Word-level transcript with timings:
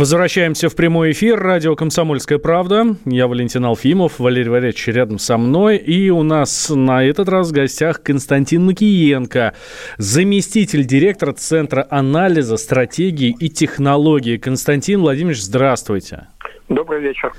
Возвращаемся 0.00 0.70
в 0.70 0.76
прямой 0.76 1.12
эфир. 1.12 1.38
Радио 1.38 1.76
«Комсомольская 1.76 2.38
правда». 2.38 2.96
Я 3.04 3.26
Валентин 3.26 3.66
Алфимов, 3.66 4.18
Валерий 4.18 4.48
Валерьевич 4.48 4.86
рядом 4.86 5.18
со 5.18 5.36
мной. 5.36 5.76
И 5.76 6.08
у 6.08 6.22
нас 6.22 6.70
на 6.70 7.04
этот 7.04 7.28
раз 7.28 7.50
в 7.50 7.52
гостях 7.52 8.02
Константин 8.02 8.64
Макиенко, 8.64 9.52
заместитель 9.98 10.86
директора 10.86 11.34
Центра 11.34 11.86
анализа, 11.90 12.56
стратегии 12.56 13.36
и 13.38 13.50
технологий. 13.50 14.38
Константин 14.38 15.00
Владимирович, 15.00 15.42
здравствуйте. 15.42 16.28
Добрый 16.70 17.02
вечер. 17.02 17.34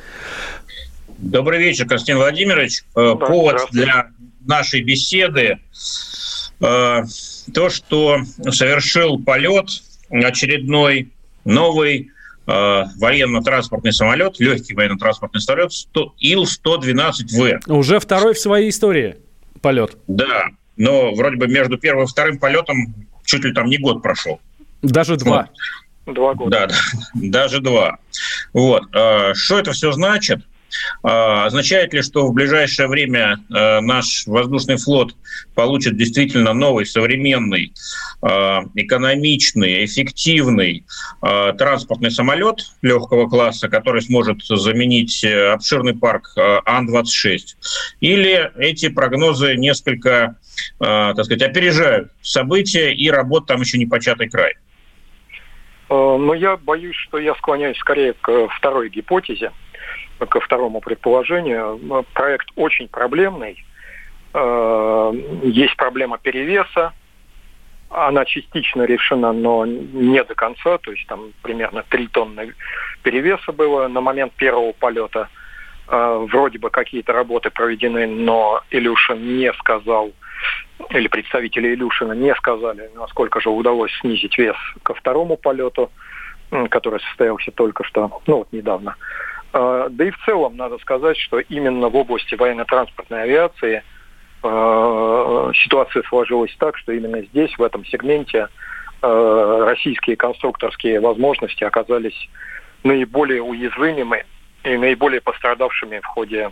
Добрый 1.17 1.57
вечер, 1.57 1.87
Константин 1.87 2.17
Владимирович. 2.17 2.83
Да, 2.93 3.15
Повод 3.15 3.57
для 3.71 4.11
нашей 4.45 4.83
беседы 4.83 5.57
э, 6.59 7.03
то, 7.55 7.69
что 7.71 8.19
совершил 8.51 9.17
полет 9.17 9.65
очередной 10.11 11.09
новый 11.43 12.01
э, 12.01 12.20
военно-транспортный 12.45 13.93
самолет, 13.93 14.39
легкий 14.39 14.73
военно-транспортный 14.73 15.41
самолет 15.41 15.71
Ил-112В. 16.19 17.71
Уже 17.71 17.99
второй 17.99 18.33
в 18.33 18.39
своей 18.39 18.69
истории 18.69 19.17
полет. 19.61 19.97
Да, 20.07 20.45
но 20.77 21.13
вроде 21.13 21.37
бы 21.37 21.47
между 21.47 21.77
первым 21.77 22.05
и 22.05 22.07
вторым 22.07 22.39
полетом 22.39 22.93
чуть 23.23 23.43
ли 23.43 23.53
там 23.53 23.67
не 23.67 23.77
год 23.77 24.01
прошел. 24.01 24.39
Даже 24.81 25.15
два. 25.17 25.49
Вот. 26.05 26.15
Два 26.15 26.33
года. 26.33 26.49
Да, 26.51 26.67
да, 26.67 26.75
даже 27.13 27.61
два. 27.61 27.99
Вот. 28.53 28.83
Что 28.89 29.59
это 29.59 29.71
все 29.71 29.91
значит? 29.91 30.41
А, 31.03 31.45
означает 31.45 31.93
ли, 31.93 32.01
что 32.01 32.27
в 32.27 32.33
ближайшее 32.33 32.87
время 32.87 33.39
а, 33.49 33.81
наш 33.81 34.25
воздушный 34.27 34.77
флот 34.77 35.15
получит 35.55 35.97
действительно 35.97 36.53
новый, 36.53 36.85
современный, 36.85 37.73
а, 38.21 38.63
экономичный, 38.75 39.85
эффективный 39.85 40.85
транспортный 41.21 42.11
самолет 42.11 42.71
легкого 42.81 43.27
класса, 43.27 43.69
который 43.69 44.01
сможет 44.01 44.43
заменить 44.43 45.23
э, 45.23 45.51
обширный 45.51 45.95
парк 45.95 46.33
Ан-26? 46.35 47.39
Или 47.99 48.51
эти 48.57 48.89
прогнозы 48.89 49.55
несколько, 49.55 50.37
так 50.79 51.23
сказать, 51.23 51.41
опережают 51.43 52.11
события 52.21 52.93
и 52.93 53.09
работа 53.09 53.47
там 53.47 53.61
еще 53.61 53.77
не 53.77 53.85
початый 53.85 54.29
край? 54.29 54.53
Ну, 55.89 56.33
я 56.33 56.57
боюсь, 56.57 56.95
что 56.95 57.17
я 57.17 57.35
склоняюсь 57.35 57.77
скорее 57.77 58.13
к 58.13 58.47
второй 58.49 58.89
гипотезе 58.89 59.51
ко 60.25 60.39
второму 60.39 60.81
предположению. 60.81 62.05
Проект 62.13 62.47
очень 62.55 62.87
проблемный. 62.87 63.63
Э, 64.33 65.11
есть 65.43 65.75
проблема 65.75 66.17
перевеса. 66.17 66.93
Она 67.89 68.23
частично 68.23 68.83
решена, 68.83 69.33
но 69.33 69.65
не 69.65 70.23
до 70.23 70.35
конца. 70.35 70.77
То 70.77 70.91
есть 70.91 71.05
там 71.07 71.33
примерно 71.41 71.83
3 71.89 72.07
тонны 72.07 72.53
перевеса 73.03 73.51
было 73.51 73.87
на 73.87 74.01
момент 74.01 74.33
первого 74.33 74.71
полета. 74.73 75.29
Э, 75.87 76.25
вроде 76.31 76.57
бы 76.57 76.69
какие-то 76.69 77.11
работы 77.13 77.49
проведены, 77.49 78.07
но 78.07 78.61
Илюшин 78.69 79.37
не 79.37 79.51
сказал, 79.53 80.11
или 80.89 81.07
представители 81.07 81.73
Илюшина 81.73 82.13
не 82.13 82.33
сказали, 82.35 82.89
насколько 82.95 83.41
же 83.41 83.49
удалось 83.49 83.91
снизить 83.99 84.37
вес 84.37 84.55
ко 84.83 84.93
второму 84.93 85.35
полету, 85.37 85.91
который 86.69 86.99
состоялся 87.01 87.51
только 87.51 87.83
что, 87.83 88.21
ну 88.25 88.37
вот 88.37 88.47
недавно. 88.51 88.91
А, 88.91 88.95
да 89.53 90.05
и 90.05 90.11
в 90.11 90.25
целом 90.25 90.55
надо 90.55 90.77
сказать, 90.79 91.17
что 91.17 91.39
именно 91.39 91.89
в 91.89 91.95
области 91.95 92.35
военно-транспортной 92.35 93.23
авиации 93.23 93.83
а, 94.43 95.51
ситуация 95.53 96.03
сложилась 96.03 96.55
так, 96.57 96.77
что 96.77 96.91
именно 96.91 97.21
здесь, 97.21 97.57
в 97.57 97.63
этом 97.63 97.85
сегменте, 97.85 98.47
а, 99.01 99.65
российские 99.65 100.15
конструкторские 100.15 100.99
возможности 100.99 101.63
оказались 101.63 102.29
наиболее 102.83 103.41
уязвимыми 103.43 104.25
и 104.63 104.77
наиболее 104.77 105.21
пострадавшими 105.21 105.99
в 105.99 106.05
ходе 106.05 106.51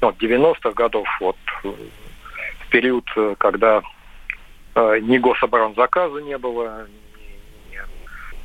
ну, 0.00 0.10
90-х 0.10 0.72
годов, 0.72 1.08
вот, 1.20 1.36
в 1.62 2.68
период, 2.70 3.04
когда 3.38 3.82
ни 4.74 5.16
гособоронзаказа 5.16 6.20
не 6.20 6.36
было, 6.36 6.86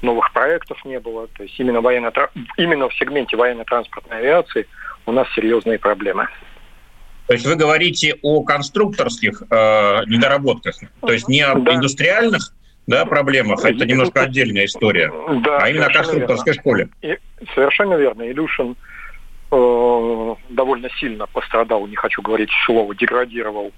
новых 0.02 0.32
проектов 0.34 0.84
не 0.86 1.00
было. 1.00 1.28
То 1.28 1.44
есть 1.44 1.60
именно, 1.60 1.82
военно, 1.82 2.12
именно 2.58 2.90
в 2.90 2.94
сегменте 2.96 3.38
военно-транспортной 3.38 4.20
авиации 4.20 4.68
у 5.06 5.12
нас 5.12 5.28
серьезные 5.34 5.80
проблемы. 5.80 6.28
То 7.28 7.34
есть 7.34 7.46
вы 7.46 7.56
говорите 7.56 8.18
о 8.22 8.44
конструкторских 8.44 9.44
э, 9.50 10.06
недоработках, 10.08 10.76
то 11.00 11.14
есть 11.14 11.28
не 11.30 11.42
об 11.42 11.64
да. 11.64 11.76
индустриальных 11.76 12.54
да, 12.88 13.06
проблемах, 13.06 13.64
это 13.64 13.86
немножко 13.86 14.24
отдельная 14.24 14.66
история, 14.66 15.12
да, 15.44 15.60
а 15.60 15.70
именно 15.70 15.86
о 15.86 15.94
конструкторской 15.94 16.54
верно. 16.54 16.62
школе. 16.62 16.90
И, 17.02 17.18
совершенно 17.56 17.94
верно. 17.94 18.30
Илюшин 18.30 18.76
э, 19.52 20.36
довольно 20.50 20.90
сильно 21.00 21.28
пострадал, 21.28 21.88
не 21.88 21.96
хочу 21.96 22.22
говорить 22.22 22.50
слово, 22.66 22.94
деградировал 22.96 23.72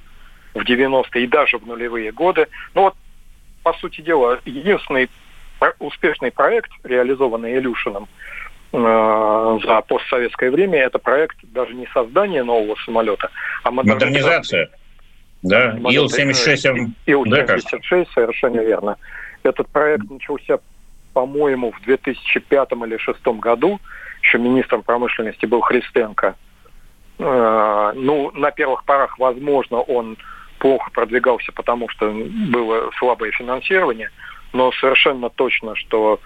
в 0.53 0.59
90-е 0.59 1.23
и 1.23 1.27
даже 1.27 1.57
в 1.57 1.67
нулевые 1.67 2.11
годы. 2.11 2.47
Но 2.73 2.83
вот, 2.83 2.95
по 3.61 3.73
сути 3.73 4.01
дела, 4.01 4.39
единственный 4.45 5.09
успешный 5.79 6.31
проект, 6.31 6.71
реализованный 6.83 7.57
Илюшиным 7.57 8.07
э, 8.71 9.59
за 9.63 9.81
постсоветское 9.81 10.51
время, 10.51 10.79
это 10.79 10.99
проект 10.99 11.37
даже 11.43 11.73
не 11.73 11.87
создания 11.93 12.43
нового 12.43 12.75
самолета, 12.85 13.29
а 13.63 13.71
модернизация. 13.71 14.69
Да, 15.41 15.77
Ил-76. 15.89 16.91
Ил-76, 17.05 18.07
совершенно 18.13 18.61
верно. 18.61 18.97
Этот 19.43 19.67
проект 19.67 20.09
начался, 20.09 20.59
по-моему, 21.13 21.71
в 21.71 21.81
2005 21.81 22.71
или 22.71 22.97
2006 22.97 23.25
году. 23.39 23.79
Еще 24.21 24.37
министром 24.37 24.83
промышленности 24.83 25.45
был 25.45 25.59
Христенко. 25.59 26.35
Э, 27.19 27.91
ну, 27.93 28.31
на 28.31 28.51
первых 28.51 28.85
порах, 28.85 29.19
возможно, 29.19 29.81
он 29.81 30.17
плохо 30.59 30.89
продвигался, 30.91 31.51
потому 31.51 31.89
что 31.89 32.09
было 32.09 32.89
слабое 32.97 33.31
финансирование– 33.31 34.09
но 34.53 34.71
совершенно 34.73 35.29
точно, 35.29 35.75
что 35.75 36.19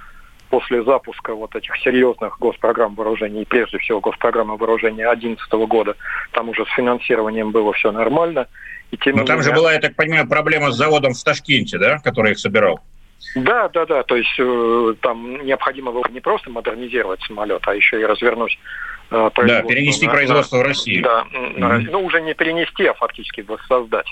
после 0.50 0.84
запуска 0.84 1.34
вот 1.34 1.56
этих 1.56 1.76
серьезных 1.78 2.38
госпрограмм 2.40 2.96
вооружений, 2.96 3.46
прежде 3.46 3.78
всего 3.80 4.00
госпрограммы 4.00 4.58
вооружения 4.58 5.04
2011 5.04 5.52
года, 5.68 5.96
там 6.32 6.50
уже 6.50 6.66
с 6.66 6.70
финансированием 6.76 7.52
было 7.52 7.74
все 7.74 7.92
нормально. 7.92 8.48
И 8.92 8.98
тем 8.98 9.18
Но 9.18 9.26
там 9.26 9.40
менее... 9.40 9.52
же 9.52 9.56
была, 9.56 9.74
я 9.74 9.80
так 9.80 9.96
понимаю, 9.96 10.28
проблема 10.28 10.72
с 10.72 10.76
заводом 10.76 11.14
в 11.14 11.24
Ташкенте, 11.24 11.78
да, 11.78 12.00
который 12.00 12.32
их 12.32 12.40
собирал? 12.40 12.80
Да, 13.36 13.68
да, 13.70 13.86
да. 13.86 14.04
То 14.04 14.16
есть 14.16 14.34
э, 14.40 14.94
там 15.02 15.46
необходимо 15.46 15.92
было 15.92 16.06
не 16.10 16.20
просто 16.20 16.50
модернизировать 16.50 17.22
самолет, 17.24 17.62
а 17.66 17.76
еще 17.76 18.00
и 18.00 18.06
развернуть 18.06 18.58
э, 19.10 19.30
производство. 19.34 19.68
Да, 19.70 19.76
перенести 19.76 20.06
на, 20.06 20.14
производство 20.14 20.58
на, 20.58 20.64
в 20.64 20.66
Россию. 20.68 21.04
Да, 21.04 21.26
mm-hmm. 21.34 21.60
на, 21.60 21.78
ну 21.80 22.06
уже 22.06 22.22
не 22.22 22.34
перенести, 22.34 22.86
а 22.86 22.94
фактически 22.94 23.42
воссоздать. 23.42 24.08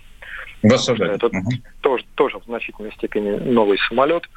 Воссоздать. 0.63 1.17
Это 1.17 1.27
угу. 1.27 1.51
тоже, 1.81 2.05
тоже 2.15 2.39
в 2.39 2.45
значительной 2.45 2.91
степени 2.93 3.31
новый 3.31 3.77
самолет. 3.87 4.27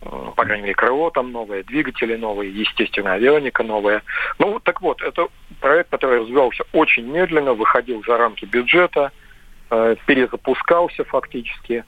Э, 0.00 0.30
по 0.36 0.44
крайней 0.44 0.62
мере, 0.62 0.74
крыло 0.74 1.10
там 1.10 1.32
новое, 1.32 1.64
двигатели 1.64 2.16
новые, 2.16 2.52
естественно, 2.52 3.14
авионика 3.14 3.62
новая. 3.62 4.02
Ну, 4.38 4.60
так 4.60 4.80
вот, 4.80 5.02
это 5.02 5.28
проект, 5.60 5.90
который 5.90 6.20
развивался 6.20 6.64
очень 6.72 7.06
медленно, 7.06 7.54
выходил 7.54 8.02
за 8.06 8.16
рамки 8.16 8.44
бюджета, 8.44 9.10
э, 9.70 9.96
перезапускался 10.06 11.04
фактически. 11.04 11.84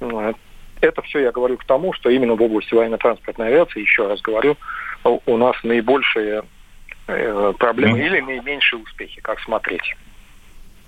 Э, 0.00 0.32
это 0.80 1.02
все 1.02 1.20
я 1.20 1.32
говорю 1.32 1.56
к 1.56 1.64
тому, 1.64 1.92
что 1.92 2.10
именно 2.10 2.34
в 2.34 2.42
области 2.42 2.74
военно-транспортной 2.74 3.48
авиации, 3.48 3.80
еще 3.80 4.08
раз 4.08 4.20
говорю, 4.20 4.56
у 5.04 5.36
нас 5.36 5.56
наибольшие 5.62 6.42
проблемы 7.06 8.00
mm. 8.00 8.06
или 8.06 8.20
наименьшие 8.20 8.80
успехи, 8.82 9.20
как 9.20 9.38
смотреть. 9.40 9.94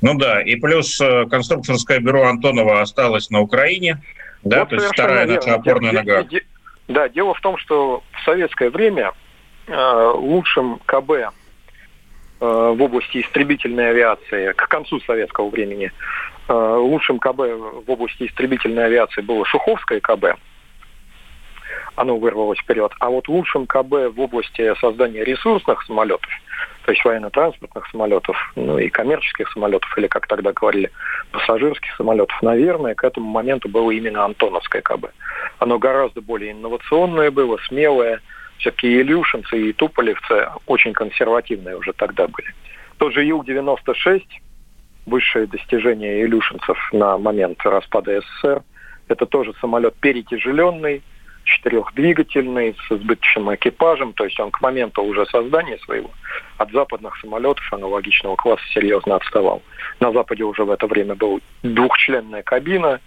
Ну 0.02 0.14
да, 0.14 0.42
и 0.42 0.56
плюс 0.56 1.00
э, 1.00 1.26
конструкторское 1.26 2.00
бюро 2.00 2.24
Антонова 2.24 2.80
осталось 2.80 3.30
на 3.30 3.40
Украине, 3.40 4.02
да, 4.42 4.60
вот 4.60 4.68
то 4.68 4.74
есть 4.76 4.88
вторая 4.88 5.26
наша 5.26 5.54
опорная 5.54 5.90
де, 5.90 5.96
нога. 5.96 6.22
Де, 6.24 6.42
да, 6.88 7.08
дело 7.08 7.34
в 7.34 7.40
том, 7.40 7.56
что 7.58 8.02
в 8.12 8.24
советское 8.24 8.70
время 8.70 9.12
э, 9.66 10.12
лучшим 10.14 10.80
КБ 10.86 11.10
э, 11.10 11.28
в 12.40 12.82
области 12.82 13.22
истребительной 13.22 13.90
авиации 13.90 14.52
к 14.52 14.68
концу 14.68 15.00
советского 15.00 15.48
времени 15.48 15.90
э, 16.48 16.52
лучшим 16.52 17.18
КБ 17.18 17.38
в 17.38 17.90
области 17.90 18.26
истребительной 18.26 18.86
авиации 18.86 19.22
было 19.22 19.44
Шуховское 19.46 20.00
КБ. 20.00 20.36
Оно 21.96 22.16
вырвалось 22.16 22.58
вперед. 22.58 22.92
А 23.00 23.10
вот 23.10 23.28
лучшим 23.28 23.66
КБ 23.66 24.14
в 24.14 24.20
области 24.20 24.74
создания 24.80 25.24
ресурсных 25.24 25.82
самолетов, 25.84 26.30
то 26.84 26.92
есть 26.92 27.04
военно-транспортных 27.04 27.86
самолетов, 27.90 28.36
ну 28.54 28.78
и 28.78 28.88
коммерческих 28.88 29.50
самолетов, 29.50 29.96
или 29.98 30.06
как 30.06 30.26
тогда 30.26 30.52
говорили, 30.52 30.90
пассажирских 31.32 31.94
самолетов, 31.96 32.40
наверное, 32.42 32.94
к 32.94 33.02
этому 33.02 33.28
моменту 33.28 33.68
было 33.68 33.90
именно 33.90 34.24
Антоновское 34.24 34.82
КБ. 34.82 35.06
Оно 35.58 35.78
гораздо 35.78 36.20
более 36.20 36.52
инновационное 36.52 37.30
было, 37.30 37.58
смелое. 37.66 38.20
Все-таки 38.58 39.00
Илюшинцы 39.00 39.58
и 39.58 39.72
Туполевцы 39.72 40.48
очень 40.66 40.92
консервативные 40.92 41.76
уже 41.76 41.92
тогда 41.92 42.26
были. 42.28 42.48
Тот 42.98 43.12
же 43.12 43.24
Ил-96, 43.26 44.22
высшее 45.06 45.46
достижение 45.46 46.24
илюшинцев 46.24 46.78
на 46.92 47.18
момент 47.18 47.60
распада 47.64 48.20
СССР, 48.20 48.62
это 49.08 49.26
тоже 49.26 49.52
самолет 49.60 49.94
перетяжеленный, 49.96 51.02
четырехдвигательный, 51.46 52.76
с 52.86 52.92
избыточным 52.92 53.54
экипажем, 53.54 54.12
то 54.12 54.24
есть 54.24 54.38
он 54.38 54.50
к 54.50 54.60
моменту 54.60 55.02
уже 55.02 55.24
создания 55.26 55.78
своего 55.78 56.10
от 56.58 56.70
западных 56.72 57.16
самолетов 57.20 57.64
аналогичного 57.72 58.36
класса 58.36 58.64
серьезно 58.74 59.16
отставал. 59.16 59.62
На 60.00 60.12
Западе 60.12 60.44
уже 60.44 60.64
в 60.64 60.70
это 60.70 60.86
время 60.86 61.14
была 61.14 61.38
двухчленная 61.62 62.42
кабина, 62.42 63.00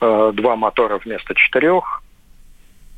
э, 0.00 0.32
два 0.34 0.56
мотора 0.56 0.98
вместо 0.98 1.34
четырех, 1.34 2.02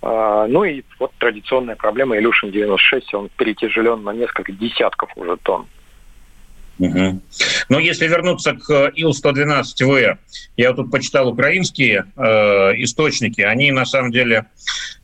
э, 0.03 0.47
ну 0.49 0.65
и 0.65 0.83
вот 0.99 1.13
традиционная 1.19 1.77
проблема 1.77 2.17
Илюшин-96, 2.19 3.03
он 3.13 3.31
перетяжелен 3.37 4.03
на 4.03 4.11
несколько 4.11 4.53
десятков 4.53 5.11
уже 5.17 5.37
тонн. 5.37 5.67
Угу. 6.79 7.21
Но 7.71 7.79
если 7.79 8.07
вернуться 8.07 8.53
к 8.53 8.93
Ил-112В, 8.95 10.19
я 10.57 10.73
тут 10.75 10.91
почитал 10.91 11.29
украинские 11.29 12.05
э, 12.17 12.23
источники, 12.83 13.41
они 13.41 13.73
на 13.73 13.87
самом 13.87 14.13
деле, 14.13 14.47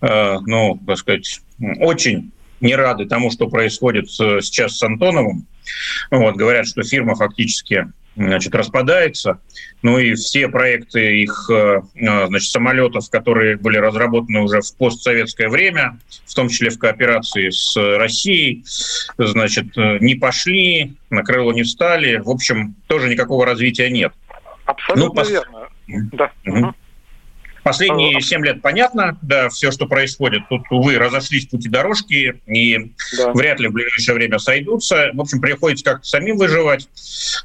ну, 0.03 0.81
так 0.87 0.99
сказать, 0.99 1.41
очень 1.79 2.33
не 2.61 2.75
рады 2.75 3.07
тому, 3.07 3.31
что 3.31 3.49
происходит 3.49 4.11
сейчас 4.11 4.77
с 4.77 4.83
Антоновым. 4.83 5.47
Вот, 6.11 6.37
говорят, 6.37 6.67
что 6.67 6.83
фирма 6.83 7.15
фактически 7.15 7.87
значит, 8.17 8.55
распадается. 8.55 9.39
Ну 9.83 9.99
и 9.99 10.15
все 10.15 10.49
проекты 10.49 11.23
их 11.23 11.51
э, 11.51 11.81
э, 11.95 12.27
значит, 12.27 12.51
самолетов, 12.51 13.09
которые 13.11 13.57
были 13.57 13.79
разработаны 13.79 14.41
уже 14.41 14.61
в 14.61 14.77
постсоветское 14.77 15.49
время, 15.49 15.99
в 16.27 16.35
том 16.35 16.49
числе 16.49 16.71
в 16.71 16.79
кооперации 16.79 17.51
с 17.51 17.75
Россией, 17.77 18.65
значит, 19.19 19.77
э, 19.77 19.99
не 20.01 20.15
пошли, 20.15 20.95
на 21.11 21.23
крыло 21.23 21.53
не 21.53 21.63
встали. 21.63 22.19
В 22.19 22.31
общем, 22.31 22.75
тоже 22.87 23.09
никакого 23.09 23.47
развития 23.47 23.91
нет. 23.91 24.13
Абсолютно 24.67 25.05
ну, 25.07 25.15
пос... 25.15 25.31
верно. 25.31 25.69
Да. 26.13 26.31
Угу. 26.47 26.75
Последние 27.63 28.21
семь 28.21 28.45
лет 28.45 28.61
понятно, 28.61 29.19
да, 29.23 29.49
все, 29.49 29.71
что 29.71 29.87
происходит. 29.87 30.43
Тут, 30.49 30.63
увы, 30.71 30.99
разошлись 30.99 31.47
пути 31.47 31.69
дорожки 31.69 32.41
и 32.47 32.93
да. 33.17 33.33
вряд 33.33 33.61
ли 33.61 33.69
в 33.69 33.73
ближайшее 33.73 34.17
время 34.17 34.39
сойдутся. 34.39 35.11
В 35.15 35.21
общем, 35.21 35.41
приходится 35.41 35.85
как-то 35.85 36.07
самим 36.07 36.39
выживать. 36.39 36.89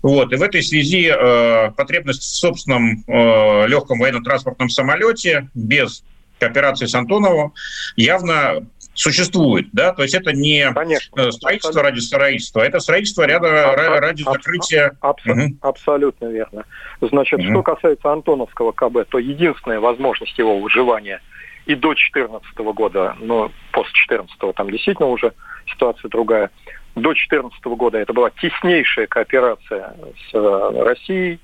Вот. 0.01 0.33
И 0.33 0.35
в 0.35 0.41
этой 0.41 0.63
связи 0.63 1.11
э, 1.13 1.71
потребность 1.71 2.23
в 2.23 2.35
собственном 2.35 3.03
э, 3.07 3.67
легком 3.67 3.99
военно-транспортном 3.99 4.69
самолете 4.69 5.49
без 5.53 6.03
кооперации 6.39 6.85
с 6.85 6.95
Антоновым 6.95 7.53
явно 7.95 8.65
существует, 8.97 9.67
да, 9.71 9.93
то 9.93 10.03
есть 10.03 10.15
это 10.15 10.33
не 10.33 10.71
Конечно. 10.73 11.21
Э, 11.21 11.31
строительство 11.31 11.69
абсолютно. 11.69 11.89
ради 11.89 11.99
строительства, 11.99 12.61
это 12.61 12.79
строительство 12.79 13.23
ряда, 13.23 13.69
абсолютно. 13.69 14.01
ради 14.01 14.23
закрытия. 14.23 14.97
Абсолютно, 15.01 15.43
угу. 15.43 15.57
абсолютно 15.61 16.25
верно. 16.27 16.65
Значит, 17.01 17.39
угу. 17.39 17.49
что 17.49 17.63
касается 17.63 18.11
Антоновского 18.11 18.71
КБ, 18.71 19.07
то 19.09 19.19
единственная 19.19 19.79
возможность 19.79 20.37
его 20.37 20.59
выживания 20.59 21.21
и 21.65 21.75
до 21.75 21.89
2014 21.89 22.57
года, 22.57 23.15
но 23.19 23.51
после 23.71 23.91
2014 24.07 24.55
там 24.55 24.71
действительно 24.71 25.09
уже 25.09 25.33
ситуация 25.71 26.09
другая, 26.09 26.49
до 26.95 27.13
2014 27.13 27.63
года 27.65 27.97
это 27.99 28.13
была 28.13 28.31
теснейшая 28.31 29.07
кооперация 29.07 29.93
с 30.29 30.33
э, 30.33 30.83
Россией, 30.83 31.39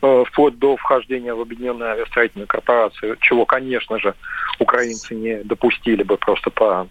вплоть 0.00 0.58
до 0.58 0.76
вхождения 0.76 1.34
в 1.34 1.40
Объединенную 1.40 1.90
авиастроительную 1.90 2.46
корпорацию, 2.46 3.16
чего, 3.20 3.46
конечно 3.46 3.98
же, 3.98 4.14
украинцы 4.58 5.14
не 5.14 5.42
допустили 5.42 6.02
бы 6.02 6.16
просто 6.16 6.50
по 6.50 6.86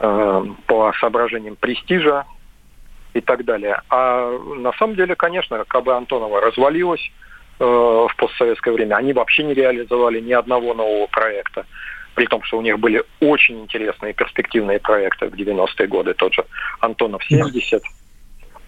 Э, 0.00 0.44
по 0.66 0.92
соображениям 1.00 1.56
престижа 1.56 2.24
и 3.14 3.20
так 3.20 3.44
далее. 3.44 3.82
А 3.90 4.30
на 4.56 4.72
самом 4.74 4.94
деле, 4.94 5.16
конечно, 5.16 5.64
КБ 5.64 5.88
Антонова 5.88 6.40
развалилась 6.40 7.10
э, 7.58 7.64
в 7.64 8.10
постсоветское 8.16 8.72
время. 8.72 8.94
Они 8.94 9.12
вообще 9.12 9.42
не 9.42 9.54
реализовали 9.54 10.20
ни 10.20 10.32
одного 10.32 10.72
нового 10.74 11.08
проекта. 11.08 11.66
При 12.14 12.26
том, 12.26 12.44
что 12.44 12.58
у 12.58 12.62
них 12.62 12.78
были 12.78 13.02
очень 13.20 13.60
интересные 13.60 14.12
перспективные 14.12 14.78
проекты 14.78 15.26
в 15.26 15.34
90-е 15.34 15.88
годы. 15.88 16.14
Тот 16.14 16.32
же 16.32 16.44
Антонов 16.78 17.24
70. 17.24 17.82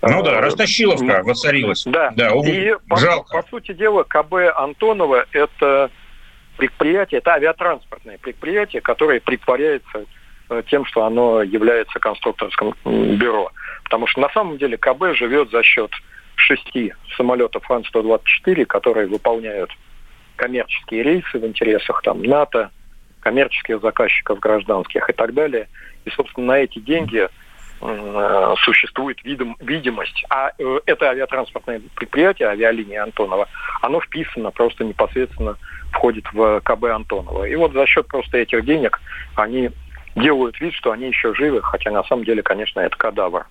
Ну 0.02 0.22
да, 0.22 0.40
Ростощиловка 0.40 1.22
воцарилась. 1.22 1.84
Да, 1.84 2.10
да 2.16 2.32
и 2.44 2.74
по, 2.88 2.96
по 3.30 3.42
сути 3.50 3.72
дела 3.72 4.02
КБ 4.04 4.56
Антонова 4.56 5.26
это 5.32 5.90
предприятие, 6.56 7.18
это 7.18 7.34
авиатранспортное 7.34 8.18
предприятие, 8.18 8.82
которое 8.82 9.20
притворяется 9.20 10.06
Э, 10.50 10.62
тем, 10.68 10.84
что 10.84 11.04
оно 11.04 11.42
является 11.42 12.00
конструкторским 12.00 12.74
бюро. 12.84 13.52
Потому 13.84 14.08
что 14.08 14.20
на 14.20 14.28
самом 14.30 14.58
деле 14.58 14.76
КБ 14.76 15.14
живет 15.14 15.50
за 15.50 15.62
счет 15.62 15.92
шести 16.34 16.92
самолетов 17.16 17.70
Ан-124, 17.70 18.64
которые 18.64 19.06
выполняют 19.06 19.70
коммерческие 20.34 21.04
рейсы 21.04 21.38
в 21.38 21.46
интересах 21.46 22.02
там, 22.02 22.22
НАТО, 22.22 22.70
коммерческих 23.20 23.80
заказчиков 23.80 24.40
гражданских 24.40 25.08
и 25.08 25.12
так 25.12 25.34
далее. 25.34 25.68
И, 26.04 26.10
собственно, 26.10 26.48
на 26.48 26.58
эти 26.58 26.80
деньги 26.80 27.28
существует 28.62 29.22
видим, 29.24 29.56
видимость. 29.60 30.22
А 30.28 30.52
э, 30.58 30.80
это 30.84 31.08
авиатранспортное 31.10 31.80
предприятие, 31.94 32.48
авиалиния 32.48 33.02
Антонова, 33.02 33.48
оно 33.80 34.00
вписано 34.00 34.50
просто 34.50 34.84
непосредственно 34.84 35.56
входит 35.92 36.24
в 36.32 36.60
КБ 36.60 36.84
Антонова. 36.84 37.44
И 37.44 37.54
вот 37.56 37.72
за 37.72 37.86
счет 37.86 38.06
просто 38.06 38.38
этих 38.38 38.64
денег 38.64 39.00
они 39.34 39.70
делают 40.14 40.60
вид, 40.60 40.74
что 40.74 40.92
они 40.92 41.08
еще 41.08 41.34
живы, 41.34 41.62
хотя 41.62 41.90
на 41.90 42.04
самом 42.04 42.24
деле, 42.24 42.42
конечно, 42.42 42.80
это 42.80 42.96
кадавр. 42.96 43.46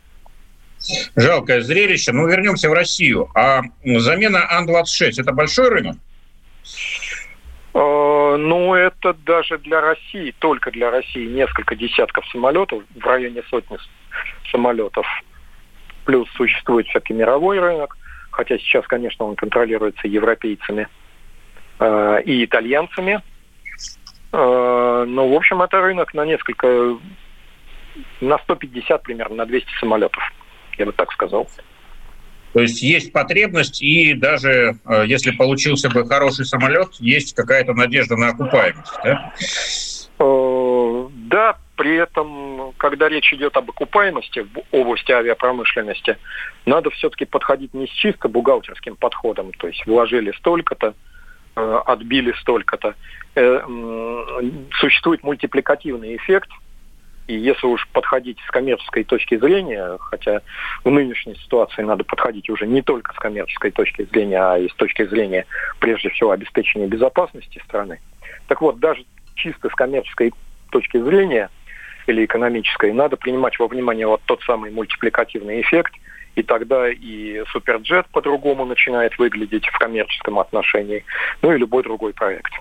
Жалкое 1.16 1.62
зрелище. 1.62 2.12
Ну, 2.12 2.28
вернемся 2.28 2.70
в 2.70 2.74
Россию. 2.74 3.30
А 3.36 3.62
замена 3.84 4.46
Ан-26– 4.50 5.14
это 5.22 5.34
большой 5.34 5.70
рынок? 5.70 5.98
Э, 7.74 8.36
ну, 8.38 8.76
это 8.76 9.14
даже 9.14 9.58
для 9.58 9.82
России, 9.82 10.34
только 10.40 10.72
для 10.72 10.92
России 10.92 11.28
несколько 11.28 11.76
десятков 11.76 12.26
самолетов, 12.28 12.84
в 12.96 13.06
районе 13.06 13.42
сотни 13.50 13.78
самолетов. 14.52 15.06
Плюс 16.06 16.28
существует 16.32 16.88
всякий 16.88 17.14
мировой 17.14 17.60
рынок, 17.60 17.98
хотя 18.32 18.58
сейчас, 18.58 18.86
конечно, 18.88 19.26
он 19.26 19.36
контролируется 19.36 20.08
европейцами 20.08 20.88
э, 21.80 22.22
и 22.26 22.46
итальянцами. 22.46 23.22
Э, 24.32 25.06
ну, 25.08 25.28
в 25.28 25.34
общем, 25.36 25.62
это 25.62 25.82
рынок 25.82 26.14
на 26.14 26.26
несколько, 26.26 26.98
на 28.22 28.38
150 28.40 29.04
примерно, 29.04 29.38
на 29.38 29.46
200 29.46 29.68
самолетов, 29.80 30.24
я 30.78 30.86
бы 30.86 30.94
так 30.94 31.12
сказал. 31.12 31.48
То 32.54 32.62
есть 32.62 32.82
есть 32.82 33.14
потребность, 33.14 33.82
и 33.82 34.14
даже 34.14 34.80
э, 34.86 35.04
если 35.06 35.32
получился 35.32 35.90
бы 35.90 36.08
хороший 36.08 36.46
самолет, 36.46 36.90
есть 37.00 37.36
какая-то 37.36 37.74
надежда 37.74 38.16
на 38.16 38.30
окупаемость, 38.30 38.94
да? 39.04 39.34
При 41.90 41.98
этом, 41.98 42.74
когда 42.78 43.10
речь 43.10 43.34
идет 43.34 43.58
об 43.58 43.72
окупаемости 43.72 44.42
в 44.42 44.62
области 44.72 45.12
авиапромышленности, 45.12 46.20
надо 46.68 46.92
все-таки 46.92 47.26
подходить 47.26 47.74
не 47.74 47.88
с 47.88 47.90
чисто 47.90 48.30
бухгалтерским 48.30 48.96
подходом, 48.96 49.52
то 49.54 49.68
есть 49.68 49.84
вложили 49.88 50.32
столько-то, 50.38 50.94
Э, 51.56 51.82
отбили 51.88 52.32
столько-то. 52.42 52.94
Э, 53.34 53.62
существует 54.80 55.24
мультипликативный 55.24 56.16
эффект, 56.16 56.50
и 57.28 57.34
если 57.34 57.66
уж 57.66 57.88
подходить 57.90 58.38
с 58.48 58.52
коммерческой 58.52 59.04
точки 59.04 59.36
зрения, 59.38 59.98
хотя 60.00 60.42
в 60.84 60.92
нынешней 60.92 61.36
ситуации 61.36 61.82
надо 61.82 62.04
подходить 62.04 62.52
уже 62.52 62.68
не 62.68 62.84
только 62.84 63.14
с 63.14 63.18
коммерческой 63.18 63.72
точки 63.72 64.04
зрения, 64.04 64.38
а 64.38 64.60
и 64.60 64.70
с 64.70 64.74
точки 64.76 65.06
зрения, 65.08 65.48
прежде 65.80 66.10
всего, 66.10 66.30
обеспечения 66.30 66.86
безопасности 66.86 67.60
страны. 67.66 68.00
Так 68.48 68.62
вот, 68.62 68.80
даже 68.80 69.04
чисто 69.34 69.70
с 69.70 69.74
коммерческой 69.74 70.34
точки 70.70 71.02
зрения 71.02 71.50
или 72.10 72.26
экономической, 72.26 72.92
надо 72.92 73.16
принимать 73.16 73.58
во 73.60 73.68
внимание 73.68 74.08
вот 74.08 74.22
тот 74.26 74.42
самый 74.44 74.72
мультипликативный 74.72 75.62
эффект– 75.62 75.94
и 76.40 76.44
тогда 76.44 76.90
и 76.90 77.44
Суперджет 77.52 78.08
по-другому 78.08 78.66
начинает 78.66 79.16
выглядеть 79.18 79.66
в 79.68 79.78
коммерческом 79.78 80.40
отношении, 80.40 81.04
ну 81.42 81.52
и 81.52 81.58
любой 81.58 81.84
другой 81.84 82.14
проект. 82.14 82.54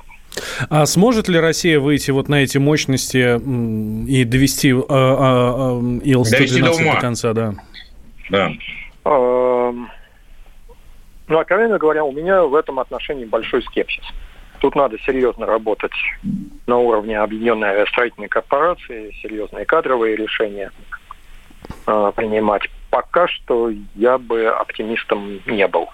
А 0.69 0.85
сможет 0.87 1.29
ли 1.29 1.39
Россия 1.39 1.79
выйти 1.81 2.11
вот 2.11 2.29
на 2.29 2.43
эти 2.43 2.59
мощности 2.59 3.39
и 4.09 4.25
довести 4.25 4.73
а, 4.73 4.79
а, 4.79 4.85
а, 4.89 5.79
Ил-112 6.05 6.61
до, 6.61 6.73
до 6.95 7.01
конца? 7.01 7.33
Да. 7.33 7.55
да. 8.31 8.51
Ну, 9.05 9.89
откровенно 11.39 11.79
говоря, 11.79 12.05
у 12.05 12.13
меня 12.13 12.43
в 12.43 12.55
этом 12.55 12.79
отношении 12.79 13.27
большой 13.27 13.63
скепсис. 13.63 14.05
Тут 14.61 14.75
надо 14.75 14.99
серьезно 14.99 15.47
работать 15.47 15.93
на 16.67 16.79
уровне 16.79 17.19
Объединенной 17.19 17.69
авиастроительной 17.69 18.29
корпорации, 18.29 19.15
серьезные 19.23 19.65
кадровые 19.65 20.17
решения 20.17 20.73
э, 21.87 22.13
принимать. 22.17 22.63
Пока 22.91 23.29
что 23.29 23.71
я 23.95 24.19
бы 24.19 24.47
оптимистом 24.47 25.41
не 25.47 25.67
был 25.69 25.89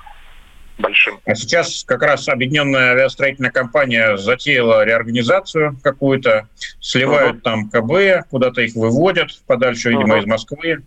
большим. 0.78 1.20
А 1.24 1.34
сейчас 1.34 1.84
как 1.84 2.02
раз 2.02 2.28
объединенная 2.28 2.92
авиастроительная 2.92 3.50
компания 3.50 4.16
затеяла 4.16 4.84
реорганизацию 4.84 5.78
какую-то, 5.82 6.48
сливают 6.80 7.36
uh-huh. 7.36 7.40
там 7.40 7.70
КБ, 7.70 8.28
куда-то 8.30 8.62
их 8.62 8.74
выводят 8.74 9.30
подальше, 9.46 9.90
видимо, 9.90 10.16
uh-huh. 10.16 10.20
из 10.20 10.26
Москвы. 10.26 10.82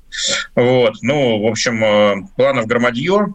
Вот. 0.56 0.96
Ну, 1.02 1.42
в 1.42 1.48
общем, 1.48 1.84
э, 1.84 2.16
планов 2.36 2.66
громадье. 2.66 3.28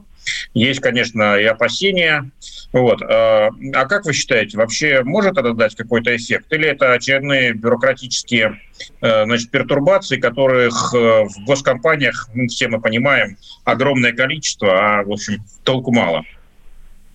Есть, 0.54 0.80
конечно, 0.80 1.36
и 1.36 1.44
опасения. 1.44 2.30
Вот. 2.72 3.02
А, 3.02 3.50
а 3.74 3.86
как 3.86 4.04
вы 4.04 4.12
считаете, 4.12 4.56
вообще 4.56 5.02
может 5.04 5.36
это 5.36 5.52
дать 5.52 5.74
какой-то 5.74 6.14
эффект? 6.14 6.52
Или 6.52 6.68
это 6.68 6.92
очередные 6.92 7.52
бюрократические 7.52 8.60
э, 9.00 9.24
значит, 9.24 9.50
пертурбации, 9.50 10.18
которых 10.18 10.94
э, 10.94 11.24
в 11.24 11.44
госкомпаниях, 11.46 12.28
ну, 12.34 12.46
все 12.48 12.68
мы 12.68 12.80
понимаем, 12.80 13.36
огромное 13.64 14.12
количество, 14.12 15.00
а, 15.00 15.02
в 15.02 15.12
общем, 15.12 15.42
толку 15.64 15.92
мало? 15.92 16.24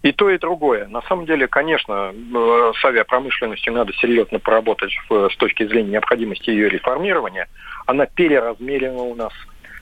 И 0.04 0.12
то, 0.12 0.30
и 0.30 0.38
другое. 0.38 0.88
На 0.88 1.02
самом 1.02 1.26
деле, 1.26 1.48
конечно, 1.48 2.14
э, 2.14 2.72
с 2.80 2.86
авиапромышленностью 2.86 3.74
надо 3.74 3.94
серьезно 3.94 4.40
поработать 4.40 4.92
с 5.10 5.36
точки 5.38 5.68
зрения 5.68 5.92
необходимости 5.92 6.50
ее 6.50 6.70
реформирования. 6.70 7.48
Она 7.88 8.06
переразмерена 8.06 9.02
у 9.02 9.16
нас. 9.16 9.34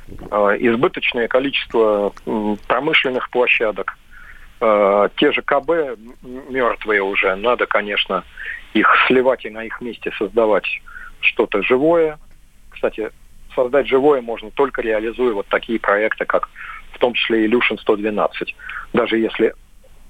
Э, 0.08 0.58
избыточное 0.60 1.28
количество 1.28 2.14
промышленных 2.68 3.30
площадок. 3.30 3.98
Э, 4.62 5.10
те 5.18 5.32
же 5.32 5.42
КБ 5.42 5.98
мертвые 6.50 7.02
уже. 7.02 7.36
Надо, 7.36 7.66
конечно, 7.66 8.24
их 8.74 8.88
сливать 9.08 9.46
и 9.46 9.50
на 9.50 9.64
их 9.64 9.82
месте 9.82 10.12
создавать 10.18 10.68
что-то 11.22 11.64
живое. 11.64 12.20
Кстати, 12.70 13.10
создать 13.56 13.88
живое 13.88 14.22
можно 14.22 14.52
только 14.52 14.82
реализуя 14.82 15.34
вот 15.34 15.48
такие 15.48 15.80
проекты, 15.80 16.26
как 16.26 16.50
в 16.92 17.00
том 17.00 17.14
числе 17.14 17.48
Illusion 17.48 17.80
112. 17.80 18.56
Даже 18.94 19.18
если 19.18 19.54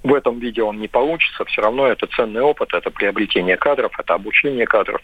в 0.04 0.14
этом 0.14 0.40
виде 0.40 0.62
он 0.62 0.80
не 0.80 0.88
получится, 0.88 1.46
все 1.46 1.62
равно 1.62 1.88
это 1.88 2.06
ценный 2.08 2.42
опыт, 2.42 2.74
это 2.74 2.92
приобретение 2.92 3.58
кадров, 3.58 3.92
это 3.98 4.14
обучение 4.14 4.68
кадров 4.68 5.02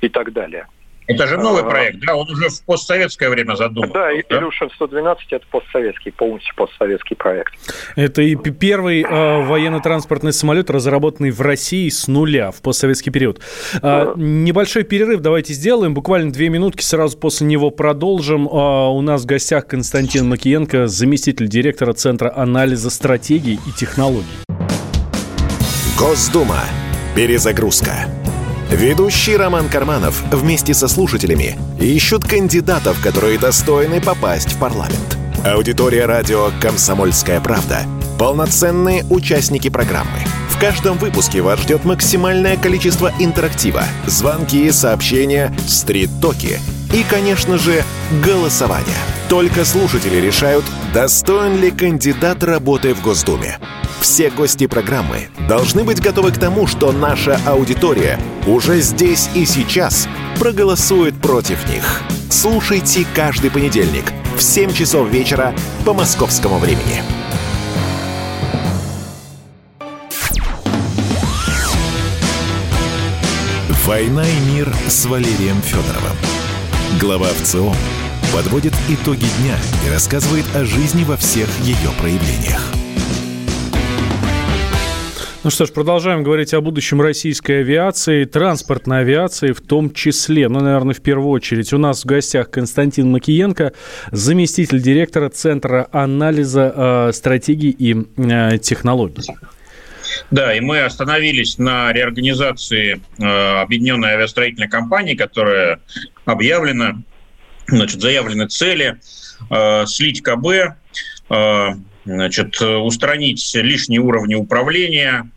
и 0.00 0.08
так 0.08 0.32
далее. 0.32 0.66
Это 1.06 1.26
же 1.26 1.36
новый 1.36 1.62
а, 1.62 1.64
проект, 1.64 1.98
да? 2.00 2.14
Он 2.14 2.30
уже 2.30 2.48
в 2.48 2.62
постсоветское 2.64 3.28
время 3.28 3.54
задуман. 3.54 3.90
Да, 3.92 4.08
да? 4.28 4.36
Illusion 4.36 4.70
112 4.74 5.32
это 5.32 5.44
постсоветский, 5.50 6.12
полностью 6.12 6.54
постсоветский 6.54 7.16
проект. 7.16 7.52
Это 7.96 8.22
и 8.22 8.36
первый 8.36 9.02
э, 9.02 9.06
военно-транспортный 9.42 10.32
самолет, 10.32 10.70
разработанный 10.70 11.30
в 11.30 11.40
России 11.40 11.88
с 11.88 12.06
нуля 12.06 12.50
в 12.50 12.62
постсоветский 12.62 13.10
период. 13.10 13.40
Э, 13.82 14.12
небольшой 14.16 14.84
перерыв 14.84 15.20
давайте 15.20 15.52
сделаем, 15.52 15.94
буквально 15.94 16.32
две 16.32 16.48
минутки, 16.48 16.82
сразу 16.82 17.18
после 17.18 17.46
него 17.46 17.70
продолжим. 17.70 18.46
Э, 18.46 18.88
у 18.88 19.00
нас 19.00 19.22
в 19.22 19.26
гостях 19.26 19.66
Константин 19.66 20.28
Макиенко, 20.28 20.86
заместитель 20.86 21.48
директора 21.48 21.92
Центра 21.92 22.32
анализа 22.34 22.90
стратегий 22.90 23.58
и 23.66 23.72
технологий. 23.76 24.26
Госдума. 25.98 26.60
Перезагрузка. 27.14 28.06
Ведущий 28.72 29.36
Роман 29.36 29.68
Карманов 29.68 30.22
вместе 30.32 30.72
со 30.72 30.88
слушателями 30.88 31.58
ищут 31.78 32.24
кандидатов, 32.24 32.98
которые 33.02 33.38
достойны 33.38 34.00
попасть 34.00 34.52
в 34.52 34.58
парламент. 34.58 35.18
Аудитория 35.44 36.06
радио 36.06 36.50
«Комсомольская 36.58 37.38
правда»— 37.42 37.82
полноценные 38.18 39.04
участники 39.10 39.68
программы. 39.68 40.24
В 40.48 40.58
каждом 40.58 40.96
выпуске 40.96 41.42
вас 41.42 41.60
ждет 41.60 41.84
максимальное 41.84 42.56
количество 42.56 43.12
интерактива, 43.18 43.84
звонки, 44.06 44.70
сообщения, 44.70 45.54
стрит-токи 45.66 46.58
и, 46.94 47.04
конечно 47.10 47.58
же, 47.58 47.84
голосование. 48.24 48.96
Только 49.28 49.66
слушатели 49.66 50.16
решают, 50.16 50.64
достоин 50.92 51.58
ли 51.58 51.70
кандидат 51.70 52.44
работы 52.44 52.94
в 52.94 53.00
Госдуме. 53.00 53.58
Все 54.00 54.30
гости 54.30 54.66
программы 54.66 55.28
должны 55.48 55.84
быть 55.84 56.02
готовы 56.02 56.32
к 56.32 56.38
тому, 56.38 56.66
что 56.66 56.92
наша 56.92 57.40
аудитория 57.46 58.18
уже 58.46 58.80
здесь 58.80 59.30
и 59.34 59.46
сейчас 59.46 60.08
проголосует 60.38 61.14
против 61.20 61.66
них. 61.68 62.02
Слушайте 62.28 63.06
каждый 63.14 63.50
понедельник 63.50 64.12
в 64.36 64.42
7 64.42 64.72
часов 64.72 65.08
вечера 65.08 65.54
по 65.84 65.94
московскому 65.94 66.58
времени. 66.58 67.02
«Война 73.86 74.24
и 74.24 74.40
мир» 74.52 74.72
с 74.88 75.06
Валерием 75.06 75.60
Федоровым. 75.62 76.16
Глава 77.00 77.28
ВЦО 77.28 77.74
подводит 78.32 78.72
итоги 78.88 79.26
дня 79.40 79.56
и 79.86 79.90
рассказывает 79.90 80.46
о 80.54 80.64
жизни 80.64 81.04
во 81.04 81.16
всех 81.16 81.48
ее 81.60 81.90
проявлениях. 82.00 82.62
Ну 85.44 85.50
что 85.50 85.66
ж, 85.66 85.72
продолжаем 85.72 86.22
говорить 86.22 86.54
о 86.54 86.60
будущем 86.60 87.02
российской 87.02 87.60
авиации, 87.60 88.24
транспортной 88.24 89.00
авиации 89.00 89.50
в 89.50 89.60
том 89.60 89.92
числе. 89.92 90.48
Ну, 90.48 90.60
наверное, 90.60 90.94
в 90.94 91.02
первую 91.02 91.30
очередь. 91.30 91.72
У 91.72 91.78
нас 91.78 92.04
в 92.04 92.06
гостях 92.06 92.48
Константин 92.48 93.10
Макиенко, 93.10 93.72
заместитель 94.12 94.80
директора 94.80 95.28
Центра 95.30 95.88
анализа 95.90 96.72
э, 97.08 97.12
стратегий 97.12 97.70
и 97.70 97.96
э, 98.16 98.58
технологий. 98.58 99.24
Да, 100.30 100.54
и 100.54 100.60
мы 100.60 100.82
остановились 100.82 101.58
на 101.58 101.92
реорганизации 101.92 103.00
э, 103.18 103.24
объединенной 103.62 104.10
авиастроительной 104.10 104.68
компании, 104.68 105.14
которая 105.14 105.80
объявлена, 106.24 107.02
значит, 107.66 108.00
заявлены 108.00 108.48
цели 108.48 109.00
э, 109.50 109.86
слить 109.86 110.22
КБ, 110.22 110.76
э, 111.30 111.68
значит, 112.04 112.60
устранить 112.60 113.54
лишние 113.54 114.00
уровни 114.00 114.34
управления, 114.34 115.30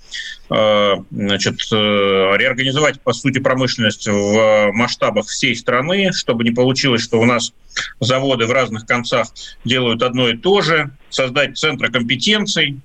э, 0.50 0.94
значит, 1.12 1.62
э, 1.72 1.76
реорганизовать, 1.76 3.02
по 3.02 3.14
сути, 3.14 3.40
промышленность 3.40 4.08
в 4.08 4.72
масштабах 4.74 5.28
всей 5.28 5.56
страны, 5.56 6.12
чтобы 6.14 6.44
не 6.44 6.52
получилось, 6.52 7.04
что 7.04 7.20
у 7.20 7.26
нас 7.26 7.54
заводы 8.00 8.46
в 8.46 8.52
разных 8.52 8.86
концах 8.86 9.28
делают 9.64 10.02
одно 10.02 10.30
и 10.30 10.38
то 10.38 10.62
же, 10.62 10.92
создать 11.10 11.58
центры 11.58 11.92
компетенций, 11.92 12.80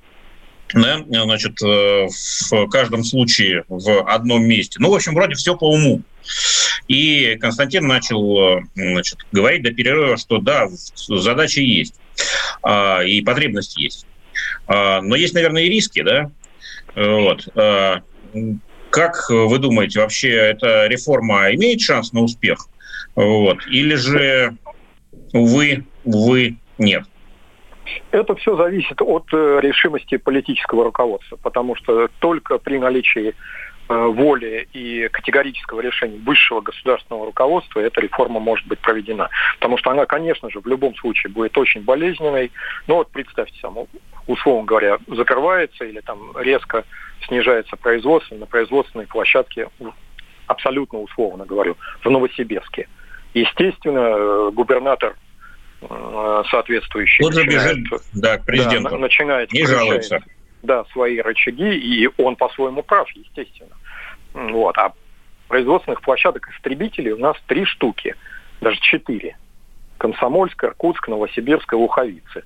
да, 0.75 1.03
значит, 1.09 1.61
э, 1.63 2.07
в 2.51 2.69
каждом 2.69 3.05
случае 3.05 3.65
в 3.69 4.03
одном 4.03 4.45
месте. 4.45 4.79
Ну, 4.81 4.91
в 4.91 4.95
общем, 4.95 5.15
вроде 5.15 5.35
все 5.35 5.57
по 5.57 5.71
уму. 5.71 6.03
И 6.91 7.37
Константин 7.37 7.87
начал 7.87 8.63
значит, 8.75 9.21
говорить 9.31 9.63
до 9.63 9.71
перерыва, 9.71 10.17
что 10.17 10.39
да, 10.39 10.67
задача 10.69 11.61
есть. 11.61 11.95
А, 12.65 13.01
и 13.05 13.21
потребность 13.23 13.79
есть. 13.79 14.09
А, 14.67 15.01
но 15.01 15.15
есть, 15.15 15.33
наверное, 15.33 15.63
и 15.63 15.69
риски, 15.69 16.03
да? 16.03 16.33
Вот. 16.97 17.49
А, 17.55 18.03
как 18.91 19.31
вы 19.31 19.59
думаете, 19.59 20.01
вообще 20.01 20.31
эта 20.31 20.89
реформа 20.89 21.55
имеет 21.55 21.81
шанс 21.81 22.13
на 22.13 22.23
успех? 22.23 22.67
Вот. 23.15 23.65
Или 23.69 23.95
же, 23.95 24.57
увы, 25.33 25.85
увы, 26.03 26.57
нет? 26.79 27.05
Это 28.11 28.35
все 28.35 28.57
зависит 28.57 29.01
от 29.01 29.27
э, 29.33 29.61
решимости 29.63 30.17
политического 30.17 30.83
руководства, 30.83 31.37
потому 31.37 31.77
что 31.77 32.09
только 32.19 32.59
при 32.59 32.79
наличии 32.79 33.35
воли 33.91 34.69
и 34.73 35.09
категорического 35.09 35.81
решения 35.81 36.19
высшего 36.19 36.61
государственного 36.61 37.27
руководства 37.27 37.81
эта 37.81 38.01
реформа 38.01 38.39
может 38.39 38.67
быть 38.67 38.79
проведена. 38.79 39.29
Потому 39.59 39.79
что 39.79 39.91
она, 39.91 40.07
конечно 40.07 40.49
же, 40.51 40.61
в 40.61 40.67
любом 40.67 40.95
случае 40.97 41.33
будет 41.33 41.57
очень 41.59 41.83
болезненной. 41.83 42.53
Но 42.87 42.97
вот 42.97 43.11
представьте 43.11 43.59
сам, 43.61 43.77
условно 44.27 44.65
говоря, 44.65 44.99
закрывается 45.09 45.85
или 45.85 46.01
там 46.01 46.37
резко 46.39 46.85
снижается 47.27 47.77
производство 47.77 48.37
на 48.37 48.47
производственной 48.47 49.07
площадке, 49.07 49.69
абсолютно 50.47 51.01
условно 51.01 51.45
говорю, 51.45 51.77
в 52.03 52.11
Новосибирске. 52.11 52.89
Естественно, 53.35 53.99
э, 53.99 54.51
губернатор 54.53 55.17
э, 55.83 56.43
соответствующий 56.51 57.25
начинает, 57.25 57.77
бежит, 57.79 58.03
да, 58.15 58.39
к 58.39 58.47
президенту. 58.47 58.91
Да, 58.91 58.99
начинает 58.99 59.53
не 59.53 59.67
жалуется 59.67 60.21
да, 60.63 60.85
свои 60.93 61.21
рычаги, 61.21 61.75
и 61.75 62.09
он 62.19 62.37
по-своему 62.37 62.83
прав, 62.83 63.09
естественно. 63.13 63.77
Вот. 64.35 64.77
А 64.79 64.93
производственных 65.49 66.01
площадок 66.03 66.49
истребителей 66.55 67.13
у 67.13 67.19
нас 67.19 67.37
три 67.47 67.65
штуки, 67.65 68.15
даже 68.61 68.79
четыре. 68.81 69.37
Комсомольск, 69.99 70.63
Иркутск, 70.65 71.09
Новосибирск 71.09 71.73
и 71.73 71.77
Луховицы. 71.77 72.45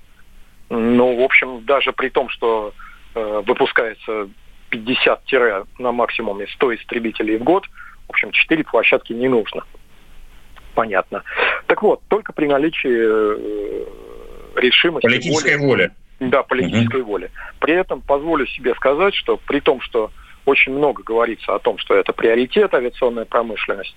Ну, 0.69 1.17
в 1.17 1.21
общем, 1.21 1.63
даже 1.63 1.93
при 1.93 2.09
том, 2.09 2.29
что 2.29 2.73
э, 3.13 3.43
выпускается 3.45 4.29
50 4.69 5.21
на 5.79 5.91
максимуме 5.91 6.47
100 6.47 6.75
истребителей 6.75 7.37
в 7.37 7.43
год, 7.43 7.65
в 8.07 8.09
общем, 8.09 8.31
4 8.31 8.63
площадки 8.63 9.13
не 9.13 9.29
нужно. 9.29 9.63
Понятно. 10.73 11.23
Так 11.67 11.81
вот, 11.81 12.01
только 12.09 12.33
при 12.33 12.47
наличии 12.47 12.89
э, 12.89 13.85
решимости... 14.55 15.07
Политической 15.07 15.57
воли. 15.57 15.67
воли 15.67 15.91
да, 16.19 16.43
политической 16.43 17.01
угу. 17.01 17.11
воли. 17.11 17.31
При 17.59 17.73
этом 17.73 18.01
позволю 18.01 18.47
себе 18.47 18.73
сказать, 18.75 19.13
что 19.15 19.37
при 19.37 19.59
том, 19.59 19.81
что 19.81 20.11
очень 20.45 20.73
много 20.73 21.03
говорится 21.03 21.55
о 21.55 21.59
том, 21.59 21.77
что 21.77 21.95
это 21.95 22.13
приоритет 22.13 22.73
авиационная 22.73 23.25
промышленность, 23.25 23.95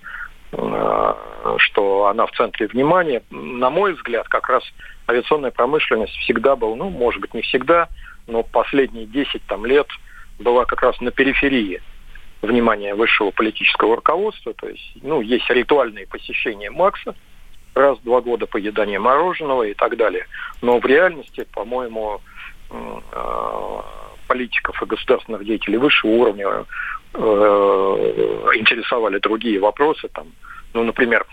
э, 0.51 1.13
что 1.57 2.07
она 2.07 2.25
в 2.25 2.31
центре 2.31 2.67
внимания. 2.67 3.23
На 3.29 3.69
мой 3.69 3.93
взгляд, 3.93 4.27
как 4.27 4.49
раз 4.49 4.63
авиационная 5.07 5.51
промышленность 5.51 6.13
всегда 6.17 6.55
была, 6.55 6.75
ну, 6.75 6.89
может 6.89 7.21
быть, 7.21 7.33
не 7.33 7.41
всегда, 7.41 7.87
но 8.27 8.43
последние 8.43 9.05
10 9.05 9.43
там, 9.47 9.65
лет 9.65 9.87
была 10.39 10.65
как 10.65 10.81
раз 10.81 10.99
на 11.01 11.11
периферии 11.11 11.81
внимания 12.41 12.95
высшего 12.95 13.31
политического 13.31 13.95
руководства. 13.95 14.53
То 14.53 14.69
есть, 14.69 14.93
ну, 15.01 15.21
есть 15.21 15.49
ритуальные 15.49 16.07
посещения 16.07 16.69
Макса, 16.71 17.15
раз 17.75 17.97
в 17.99 18.03
два 18.03 18.21
года 18.21 18.45
поедание 18.45 18.99
мороженого 18.99 19.63
и 19.63 19.73
так 19.73 19.97
далее. 19.97 20.25
Но 20.61 20.79
в 20.79 20.85
реальности, 20.85 21.45
по-моему, 21.53 22.21
э, 22.69 23.81
политиков 24.29 24.81
и 24.81 24.85
государственных 24.85 25.43
деятелей 25.43 25.77
высшего 25.79 26.11
уровня 26.11 26.45
э, 27.13 27.19
интересовали 28.55 29.17
другие 29.17 29.59
вопросы, 29.59 30.07
там, 30.13 30.27
ну, 30.73 30.83
например, 30.83 31.25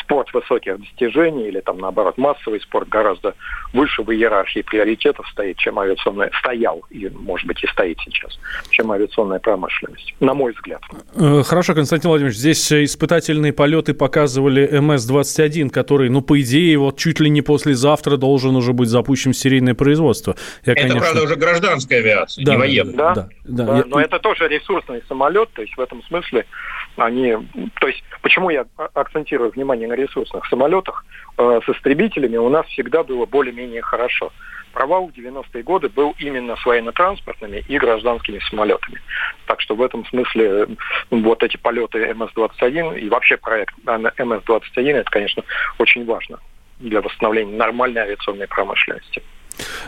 спорт 0.00 0.32
высоких 0.32 0.78
достижений 0.78 1.48
или 1.48 1.60
там 1.60 1.78
наоборот 1.78 2.18
массовый 2.18 2.60
спорт 2.60 2.88
гораздо 2.88 3.34
выше 3.72 4.02
в 4.02 4.10
иерархии 4.10 4.62
приоритетов 4.62 5.26
стоит, 5.28 5.56
чем 5.56 5.78
авиационная 5.78 6.30
стоял 6.38 6.82
и 6.90 7.08
может 7.08 7.46
быть 7.46 7.62
и 7.62 7.66
стоит 7.68 7.98
сейчас, 8.04 8.38
чем 8.70 8.92
авиационная 8.92 9.38
промышленность, 9.38 10.14
на 10.20 10.34
мой 10.34 10.52
взгляд. 10.52 10.82
Э, 11.14 11.42
хорошо, 11.42 11.74
Константин 11.74 12.10
Владимирович, 12.10 12.38
здесь 12.38 12.72
испытательные 12.72 13.52
полеты 13.52 13.94
показывали 13.94 14.68
МС-21, 14.80 15.70
который, 15.70 16.08
ну 16.08 16.22
по 16.22 16.40
идее, 16.40 16.78
вот 16.78 16.98
чуть 16.98 17.20
ли 17.20 17.30
не 17.30 17.42
послезавтра 17.42 18.16
должен 18.16 18.56
уже 18.56 18.72
быть 18.72 18.88
запущен 18.88 19.32
в 19.32 19.36
серийное 19.36 19.74
производство. 19.74 20.36
Я, 20.64 20.72
это, 20.72 20.82
конечно... 20.82 21.00
правда, 21.00 21.22
уже 21.22 21.36
гражданская 21.36 21.98
авиация, 21.98 22.44
да, 22.44 22.52
не 22.52 22.58
военная. 22.58 22.96
Да, 22.96 23.14
да, 23.14 23.28
да. 23.44 23.64
да. 23.64 23.76
Я... 23.78 23.84
но 23.86 24.00
это 24.00 24.18
тоже 24.18 24.48
ресурсный 24.48 25.02
самолет, 25.08 25.50
то 25.54 25.62
есть 25.62 25.76
в 25.76 25.80
этом 25.80 26.02
смысле 26.04 26.46
они, 26.96 27.36
то 27.80 27.86
есть 27.86 28.02
почему 28.22 28.50
я 28.50 28.66
акцентирую 28.76 29.50
внимание 29.50 29.88
на 29.88 29.94
ресурсных 29.94 30.46
самолетах, 30.46 31.04
э, 31.38 31.60
с 31.64 31.68
истребителями 31.68 32.36
у 32.36 32.48
нас 32.48 32.66
всегда 32.66 33.02
было 33.02 33.26
более-менее 33.26 33.82
хорошо. 33.82 34.32
Провал 34.72 35.08
в 35.08 35.12
90-е 35.12 35.62
годы 35.62 35.88
был 35.90 36.14
именно 36.18 36.56
с 36.56 36.64
военно-транспортными 36.64 37.62
и 37.68 37.78
гражданскими 37.78 38.38
самолетами. 38.48 39.00
Так 39.46 39.60
что 39.60 39.74
в 39.74 39.82
этом 39.82 40.06
смысле 40.06 40.66
вот 41.10 41.42
эти 41.42 41.58
полеты 41.58 42.10
МС-21 42.14 42.98
и 42.98 43.08
вообще 43.08 43.36
проект 43.36 43.74
МС-21, 43.84 44.92
это, 44.92 45.10
конечно, 45.10 45.44
очень 45.78 46.06
важно 46.06 46.38
для 46.78 47.02
восстановления 47.02 47.56
нормальной 47.56 48.02
авиационной 48.02 48.48
промышленности. 48.48 49.22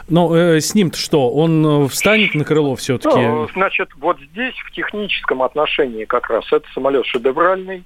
Ну, 0.09 0.35
э, 0.35 0.61
с 0.61 0.75
ним-то 0.75 0.99
что? 0.99 1.31
Он 1.31 1.85
э, 1.85 1.89
встанет 1.89 2.35
на 2.35 2.45
крыло 2.45 2.77
все-таки? 2.77 3.19
Ну, 3.19 3.49
значит, 3.55 3.91
вот 3.97 4.19
здесь 4.21 4.55
в 4.67 4.71
техническом 4.73 5.43
отношении 5.43 6.05
как 6.05 6.31
раз 6.31 6.45
это 6.53 6.67
самолет 6.75 7.07
шедевральный. 7.07 7.85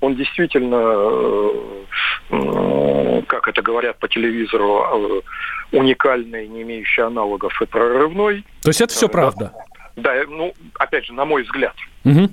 Он 0.00 0.14
действительно, 0.14 0.76
э, 2.30 3.22
как 3.26 3.48
это 3.48 3.62
говорят 3.62 3.98
по 3.98 4.08
телевизору, 4.08 5.22
э, 5.72 5.76
уникальный, 5.76 6.46
не 6.48 6.62
имеющий 6.62 7.02
аналогов 7.02 7.60
и 7.62 7.66
прорывной. 7.66 8.44
То 8.62 8.68
есть 8.68 8.80
это 8.80 8.92
все 8.92 9.08
правда? 9.08 9.52
Да, 9.96 10.12
ну, 10.28 10.52
опять 10.78 11.06
же, 11.06 11.14
на 11.14 11.24
мой 11.24 11.42
взгляд. 11.42 11.74
Угу. 12.04 12.28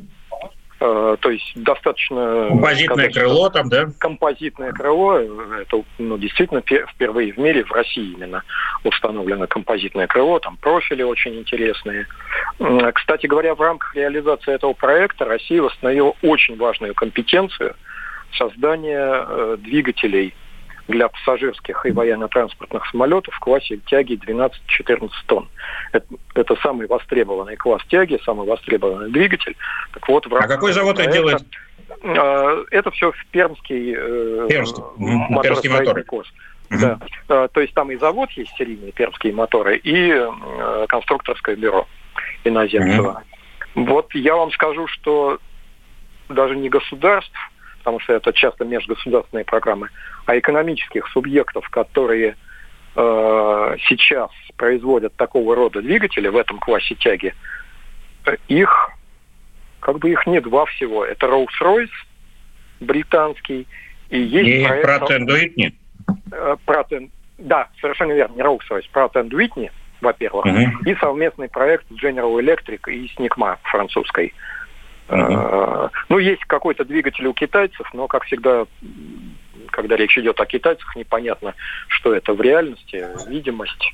Э, 0.85 1.15
то 1.17 1.29
есть 1.29 1.49
достаточно... 1.55 2.47
Композитное 2.49 3.09
крыло 3.09 3.49
там, 3.49 3.69
да? 3.69 3.85
Композитное 3.99 4.73
крыло. 4.73 5.17
Это 5.17 5.81
ну, 5.97 6.17
действительно 6.17 6.61
впервые 6.61 7.31
в 7.31 7.37
мире, 7.37 7.63
в 7.63 7.71
России 7.71 8.11
именно 8.11 8.43
установлено 8.83 9.47
композитное 9.47 10.07
крыло. 10.07 10.39
Там 10.39 10.57
профили 10.57 11.01
очень 11.01 11.35
интересные. 11.35 12.05
Кстати 12.95 13.27
говоря, 13.27 13.55
в 13.55 13.61
рамках 13.61 13.95
реализации 13.95 14.53
этого 14.53 14.73
проекта 14.73 15.23
Россия 15.23 15.61
восстановила 15.61 16.15
очень 16.21 16.57
важную 16.57 16.93
компетенцию 16.93 17.75
создания 18.37 19.25
э, 19.25 19.57
двигателей 19.59 20.33
для 20.87 21.07
пассажирских 21.07 21.85
и 21.85 21.91
военно-транспортных 21.91 22.85
самолетов 22.89 23.33
в 23.33 23.39
классе 23.39 23.79
тяги 23.85 24.13
12-14 24.15 25.09
тонн. 25.27 25.47
Это, 25.91 26.05
это 26.35 26.55
самый 26.57 26.87
востребованный 26.87 27.55
класс 27.55 27.81
тяги, 27.87 28.19
самый 28.25 28.47
востребованный 28.47 29.09
двигатель. 29.09 29.55
Так 29.93 30.07
вот, 30.09 30.25
в 30.25 30.35
а 30.35 30.47
какой 30.47 30.73
завод 30.73 30.99
это 30.99 31.11
делает? 31.11 31.43
Э, 32.01 32.63
это 32.71 32.91
все 32.91 33.11
в 33.11 33.25
Пермский, 33.27 33.95
э, 33.95 34.47
Пермский. 34.49 34.83
Пермский 35.41 35.69
мотор. 35.69 36.03
Курс. 36.03 36.33
Да. 36.69 36.99
Э, 37.29 37.47
то 37.51 37.61
есть 37.61 37.73
там 37.73 37.91
и 37.91 37.97
завод 37.97 38.29
есть 38.31 38.51
серийные 38.57 38.91
пермские 38.91 39.33
моторы, 39.33 39.77
и 39.77 40.13
конструкторское 40.89 41.55
бюро 41.55 41.87
иноземцево. 42.43 43.23
Угу. 43.75 43.85
Вот 43.85 44.13
я 44.15 44.35
вам 44.35 44.51
скажу, 44.51 44.87
что 44.87 45.39
даже 46.29 46.55
не 46.55 46.69
государств, 46.69 47.33
потому 47.83 47.99
что 47.99 48.13
это 48.13 48.31
часто 48.31 48.63
межгосударственные 48.63 49.43
программы, 49.43 49.89
а 50.25 50.39
экономических 50.39 51.05
субъектов, 51.09 51.67
которые 51.69 52.37
э, 52.95 53.75
сейчас 53.87 54.31
производят 54.55 55.13
такого 55.15 55.53
рода 55.53 55.81
двигатели 55.81 56.29
в 56.29 56.37
этом 56.37 56.59
классе 56.59 56.95
тяги, 56.95 57.35
их, 58.47 58.89
как 59.81 59.99
бы 59.99 60.11
их 60.11 60.25
не 60.27 60.39
два 60.39 60.65
всего. 60.67 61.03
Это 61.03 61.25
Rolls-Royce 61.25 61.91
британский, 62.79 63.67
и 64.09 64.19
есть 64.19 64.47
и 64.47 64.65
проект... 64.65 64.87
Pratt 64.87 65.27
Whitney? 65.27 65.73
Pratt 66.65 67.09
да, 67.37 67.67
совершенно 67.81 68.13
верно, 68.13 68.35
не 68.35 68.41
Rolls-Royce, 68.41 68.85
Pratt 68.93 69.11
Whitney, 69.13 69.71
во-первых, 69.99 70.45
uh-huh. 70.45 70.69
и 70.85 70.95
совместный 70.95 71.49
проект 71.49 71.85
General 71.91 72.39
Electric 72.39 72.89
и 72.89 73.09
Сникма 73.15 73.59
французской. 73.63 74.33
Uh-huh. 75.09 75.82
Ну, 76.13 76.19
есть 76.19 76.45
какой-то 76.45 76.85
двигатель 76.85 77.25
у 77.25 77.33
китайцев, 77.33 77.91
но, 77.91 78.07
как 78.07 78.25
всегда, 78.25 78.67
когда 79.71 79.95
речь 79.95 80.15
идет 80.15 80.39
о 80.39 80.45
китайцах, 80.45 80.95
непонятно, 80.95 81.55
что 81.87 82.13
это 82.13 82.35
в 82.35 82.41
реальности, 82.41 83.07
видимость, 83.27 83.93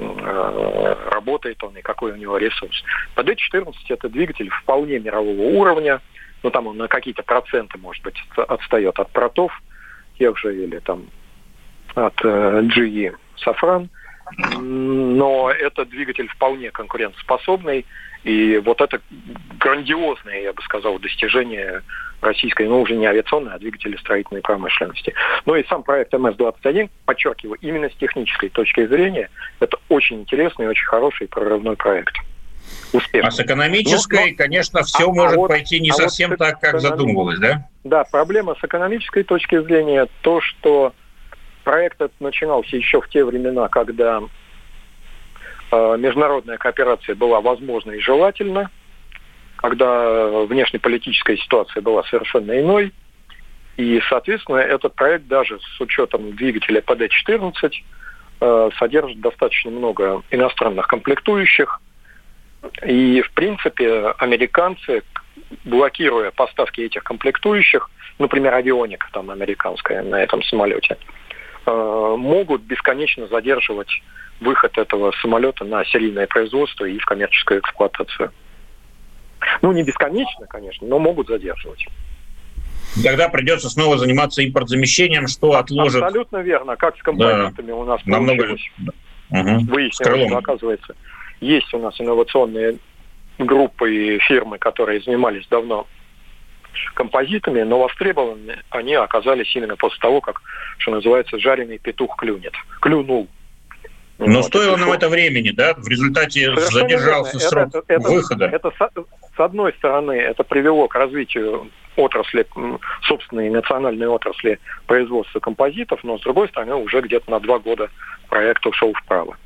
э, 0.00 0.96
работает 1.12 1.62
он 1.62 1.76
и 1.76 1.80
какой 1.80 2.10
у 2.10 2.16
него 2.16 2.38
ресурс. 2.38 2.82
Под 3.14 3.28
D14 3.28 3.72
это 3.88 4.08
двигатель 4.08 4.50
вполне 4.50 4.98
мирового 4.98 5.42
уровня, 5.42 6.00
ну 6.42 6.50
там 6.50 6.66
он 6.66 6.76
на 6.76 6.88
какие-то 6.88 7.22
проценты, 7.22 7.78
может 7.78 8.02
быть, 8.02 8.20
отстает 8.34 8.98
от 8.98 9.12
протов 9.12 9.52
тех 10.18 10.36
же 10.38 10.52
или 10.52 10.80
там 10.80 11.06
от 11.94 12.20
э, 12.24 12.62
GE 12.62 13.14
Safran, 13.46 13.88
но 14.58 15.52
это 15.52 15.84
двигатель 15.84 16.26
вполне 16.26 16.72
конкурентоспособный, 16.72 17.86
и 18.24 18.58
вот 18.58 18.80
это 18.80 19.00
грандиозное, 19.58 20.42
я 20.42 20.52
бы 20.52 20.62
сказал, 20.62 20.98
достижение 20.98 21.82
российской, 22.20 22.68
ну, 22.68 22.82
уже 22.82 22.96
не 22.96 23.06
авиационной, 23.06 23.54
а 23.54 23.58
двигателестроительной 23.58 24.42
промышленности. 24.42 25.14
Ну 25.46 25.54
и 25.54 25.66
сам 25.68 25.82
проект 25.82 26.12
МС-21, 26.12 26.90
подчеркиваю, 27.06 27.58
именно 27.62 27.88
с 27.88 27.94
технической 27.94 28.50
точки 28.50 28.86
зрения, 28.86 29.30
это 29.58 29.78
очень 29.88 30.20
интересный 30.20 30.68
очень 30.68 30.86
хороший 30.86 31.28
прорывной 31.28 31.76
проект. 31.76 32.14
Успешный. 32.92 33.28
А 33.28 33.30
с 33.30 33.40
экономической, 33.40 34.24
ну, 34.24 34.30
но, 34.30 34.36
конечно, 34.36 34.82
все 34.82 35.08
а, 35.08 35.12
может 35.12 35.36
а 35.36 35.40
вот, 35.40 35.48
пойти 35.48 35.80
не 35.80 35.90
а 35.90 35.94
совсем 35.94 36.30
вот 36.30 36.38
так, 36.38 36.60
как 36.60 36.80
задумывалось, 36.80 37.38
да? 37.38 37.66
Да, 37.84 38.04
проблема 38.04 38.54
с 38.60 38.64
экономической 38.64 39.22
точки 39.22 39.60
зрения 39.62 40.06
то, 40.22 40.40
что 40.40 40.92
проект 41.64 41.96
этот 41.96 42.20
начинался 42.20 42.76
еще 42.76 43.00
в 43.00 43.08
те 43.08 43.24
времена, 43.24 43.68
когда 43.68 44.22
международная 45.76 46.58
кооперация 46.58 47.14
была 47.14 47.40
возможна 47.40 47.92
и 47.92 48.00
желательна, 48.00 48.70
когда 49.56 50.26
внешнеполитическая 50.46 51.36
ситуация 51.36 51.82
была 51.82 52.02
совершенно 52.04 52.58
иной. 52.58 52.92
И, 53.76 54.00
соответственно, 54.08 54.56
этот 54.56 54.94
проект 54.94 55.26
даже 55.26 55.58
с 55.58 55.80
учетом 55.80 56.34
двигателя 56.36 56.80
ПД-14 56.80 57.72
э, 58.40 58.70
содержит 58.78 59.20
достаточно 59.20 59.70
много 59.70 60.22
иностранных 60.30 60.86
комплектующих. 60.86 61.80
И, 62.84 63.22
в 63.22 63.32
принципе, 63.32 64.14
американцы, 64.18 65.02
блокируя 65.64 66.30
поставки 66.30 66.82
этих 66.82 67.04
комплектующих, 67.04 67.90
например, 68.18 68.54
авионика 68.54 69.08
там 69.12 69.30
американская 69.30 70.02
на 70.02 70.22
этом 70.22 70.42
самолете, 70.42 70.96
э, 70.98 71.29
могут 71.66 72.62
бесконечно 72.62 73.26
задерживать 73.28 73.90
выход 74.40 74.76
этого 74.78 75.12
самолета 75.20 75.64
на 75.64 75.84
серийное 75.84 76.26
производство 76.26 76.84
и 76.84 76.98
в 76.98 77.04
коммерческую 77.04 77.60
эксплуатацию. 77.60 78.32
Ну, 79.62 79.72
не 79.72 79.82
бесконечно, 79.82 80.46
конечно, 80.46 80.86
но 80.86 80.98
могут 80.98 81.28
задерживать. 81.28 81.86
Тогда 83.02 83.28
придется 83.28 83.70
снова 83.70 83.98
заниматься 83.98 84.42
импортзамещением, 84.42 85.28
что 85.28 85.52
отложит... 85.52 86.02
Абсолютно 86.02 86.38
верно. 86.38 86.76
Как 86.76 86.96
с 86.96 87.02
компонентами 87.02 87.68
да. 87.68 87.74
у 87.74 87.84
нас 87.84 88.00
Намного... 88.04 88.42
получилось. 88.42 88.94
Угу. 89.30 89.72
Выяснилось, 89.72 90.26
что, 90.26 90.38
оказывается, 90.38 90.96
есть 91.40 91.72
у 91.72 91.78
нас 91.78 92.00
инновационные 92.00 92.78
группы 93.38 93.94
и 93.94 94.18
фирмы, 94.18 94.58
которые 94.58 95.00
занимались 95.00 95.46
давно 95.48 95.86
композитами, 96.94 97.62
но 97.62 97.78
востребованы 97.78 98.58
они 98.70 98.94
оказались 98.94 99.54
именно 99.54 99.76
после 99.76 99.98
того, 100.00 100.20
как, 100.20 100.40
что 100.78 100.92
называется, 100.92 101.38
жареный 101.38 101.78
петух 101.78 102.16
клюнет. 102.16 102.54
Клюнул. 102.80 103.28
Но 104.18 104.36
вот, 104.36 104.44
стоило 104.46 104.76
нам 104.76 104.92
это 104.92 105.08
времени, 105.08 105.50
да? 105.50 105.72
В 105.74 105.88
результате 105.88 106.44
Совершенно 106.44 106.70
задержался 106.70 107.38
верно. 107.38 107.48
срок 107.48 107.68
это, 107.68 107.82
это, 107.88 108.08
выхода. 108.08 108.44
Это, 108.46 108.68
это 108.68 109.04
с 109.34 109.40
одной 109.40 109.72
стороны, 109.74 110.12
это 110.12 110.44
привело 110.44 110.88
к 110.88 110.94
развитию 110.94 111.70
отрасли, 111.96 112.46
собственной 113.02 113.48
национальной 113.50 114.06
отрасли 114.06 114.58
производства 114.86 115.40
композитов, 115.40 116.00
но 116.02 116.18
с 116.18 116.22
другой 116.22 116.48
стороны, 116.48 116.74
уже 116.74 117.00
где-то 117.00 117.30
на 117.30 117.40
два 117.40 117.58
года 117.58 117.88
проект 118.28 118.64
ушел 118.66 118.92
вправо. 118.92 119.36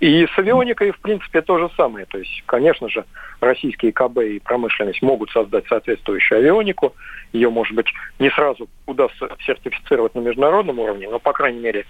И 0.00 0.26
с 0.26 0.38
авионикой, 0.38 0.92
в 0.92 1.00
принципе, 1.00 1.42
то 1.42 1.58
же 1.58 1.70
самое. 1.76 2.06
То 2.06 2.18
есть, 2.18 2.42
конечно 2.46 2.88
же, 2.88 3.04
российские 3.40 3.92
КБ 3.92 4.18
и 4.18 4.38
промышленность 4.38 5.02
могут 5.02 5.30
создать 5.30 5.66
соответствующую 5.66 6.38
авионику. 6.38 6.94
Ее, 7.32 7.50
может 7.50 7.74
быть, 7.74 7.88
не 8.20 8.30
сразу 8.30 8.68
удастся 8.86 9.28
сертифицировать 9.44 10.14
на 10.14 10.20
международном 10.20 10.78
уровне, 10.78 11.08
но, 11.08 11.18
по 11.18 11.32
крайней 11.32 11.58
мере, 11.58 11.84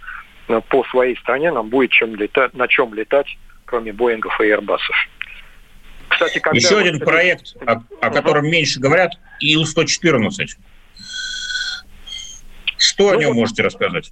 по 0.68 0.84
своей 0.84 1.16
стране 1.18 1.52
нам 1.52 1.68
будет 1.68 1.90
чем 1.90 2.14
летать, 2.14 2.54
на 2.54 2.66
чем 2.66 2.94
летать, 2.94 3.26
кроме 3.66 3.92
Боингов 3.92 4.40
и 4.40 4.44
Airbusов. 4.44 4.96
Кстати, 6.08 6.38
когда 6.38 6.56
Еще 6.56 6.78
один 6.78 7.00
проект, 7.00 7.54
о, 7.66 7.82
о 8.00 8.10
котором 8.10 8.46
меньше 8.46 8.80
говорят, 8.80 9.12
Ил-114. 9.40 10.30
Что 12.78 13.04
ну, 13.04 13.10
о 13.10 13.16
нем 13.16 13.34
можете 13.34 13.62
рассказать? 13.62 14.10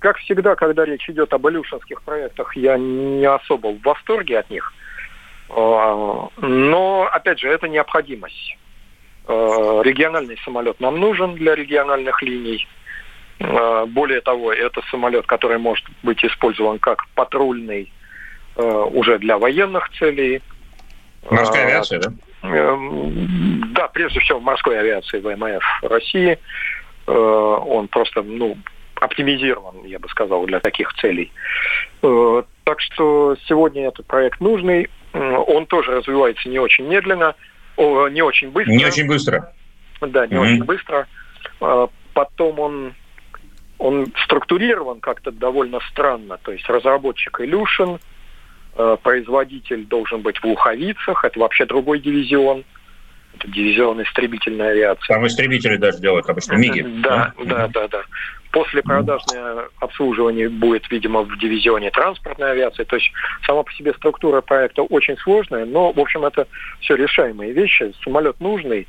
Как 0.00 0.16
всегда, 0.16 0.56
когда 0.56 0.86
речь 0.86 1.08
идет 1.10 1.32
об 1.34 1.46
илюшинских 1.46 2.02
проектах, 2.02 2.56
я 2.56 2.78
не 2.78 3.26
особо 3.26 3.68
в 3.68 3.82
восторге 3.82 4.38
от 4.38 4.50
них. 4.50 4.72
А, 5.50 6.28
но, 6.38 7.08
опять 7.12 7.38
же, 7.38 7.48
это 7.48 7.68
необходимость. 7.68 8.56
А, 9.26 9.82
региональный 9.82 10.38
самолет 10.42 10.80
нам 10.80 10.98
нужен 10.98 11.34
для 11.34 11.54
региональных 11.54 12.22
линий. 12.22 12.66
А, 13.40 13.84
более 13.84 14.22
того, 14.22 14.52
это 14.54 14.80
самолет, 14.90 15.26
который 15.26 15.58
может 15.58 15.84
быть 16.02 16.24
использован 16.24 16.78
как 16.78 17.06
патрульный 17.14 17.92
уже 18.56 19.18
для 19.18 19.38
военных 19.38 19.88
целей. 19.90 20.42
Морская 21.30 21.66
авиация, 21.66 22.00
да? 22.00 22.12
Эм, 22.42 23.72
да, 23.72 23.88
прежде 23.88 24.20
всего 24.20 24.38
в 24.38 24.42
морской 24.42 24.78
авиации 24.78 25.20
ВМФ 25.20 25.62
России. 25.82 26.38
Э, 27.06 27.12
он 27.12 27.88
просто, 27.88 28.22
ну, 28.22 28.58
оптимизирован, 29.00 29.84
я 29.84 29.98
бы 29.98 30.08
сказал, 30.08 30.46
для 30.46 30.60
таких 30.60 30.92
целей. 30.94 31.32
Э, 32.02 32.42
так 32.64 32.80
что 32.80 33.36
сегодня 33.46 33.88
этот 33.88 34.06
проект 34.06 34.40
нужный. 34.40 34.88
Он 35.12 35.66
тоже 35.66 35.90
развивается 35.90 36.48
не 36.48 36.60
очень 36.60 36.86
медленно, 36.86 37.34
не 37.76 38.22
очень 38.22 38.50
быстро. 38.50 38.72
Не 38.72 38.86
очень 38.86 39.08
быстро. 39.08 39.52
Да, 40.00 40.26
не 40.28 40.34
mm-hmm. 40.34 40.40
очень 40.40 40.64
быстро. 40.64 41.08
Э, 41.60 41.86
потом 42.14 42.60
он 42.60 42.94
он 43.78 44.12
структурирован 44.24 45.00
как-то 45.00 45.32
довольно 45.32 45.80
странно. 45.90 46.38
То 46.42 46.52
есть 46.52 46.68
разработчик 46.68 47.40
Илюшин, 47.40 47.98
Э, 48.76 48.96
производитель 49.02 49.84
должен 49.86 50.22
быть 50.22 50.38
в 50.38 50.44
Луховицах, 50.44 51.24
это 51.24 51.38
вообще 51.40 51.66
другой 51.66 51.98
дивизион. 52.00 52.64
Это 53.34 53.48
дивизион 53.48 54.02
истребительной 54.02 54.72
авиации. 54.72 55.06
Там 55.06 55.26
истребители 55.26 55.76
даже 55.76 55.98
делают 55.98 56.28
обычно 56.28 56.54
МИГи. 56.54 56.82
Да, 57.02 57.32
да, 57.44 57.68
да, 57.68 57.88
да. 57.88 58.02
Да. 58.52 58.58
После 58.58 58.82
продажное 58.82 59.68
обслуживание 59.80 60.48
будет, 60.48 60.90
видимо, 60.90 61.22
в 61.22 61.38
дивизионе 61.38 61.90
транспортной 61.90 62.52
авиации. 62.52 62.84
То 62.84 62.96
есть 62.96 63.10
сама 63.46 63.62
по 63.62 63.72
себе 63.72 63.92
структура 63.94 64.40
проекта 64.40 64.82
очень 64.82 65.16
сложная, 65.18 65.64
но, 65.64 65.92
в 65.92 66.00
общем, 66.00 66.24
это 66.24 66.46
все 66.80 66.96
решаемые 66.96 67.52
вещи. 67.52 67.92
Самолет 68.04 68.40
нужный 68.40 68.86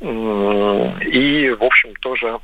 и, 0.00 1.56
в 1.58 1.62
общем, 1.62 1.94
тоже 2.00 2.38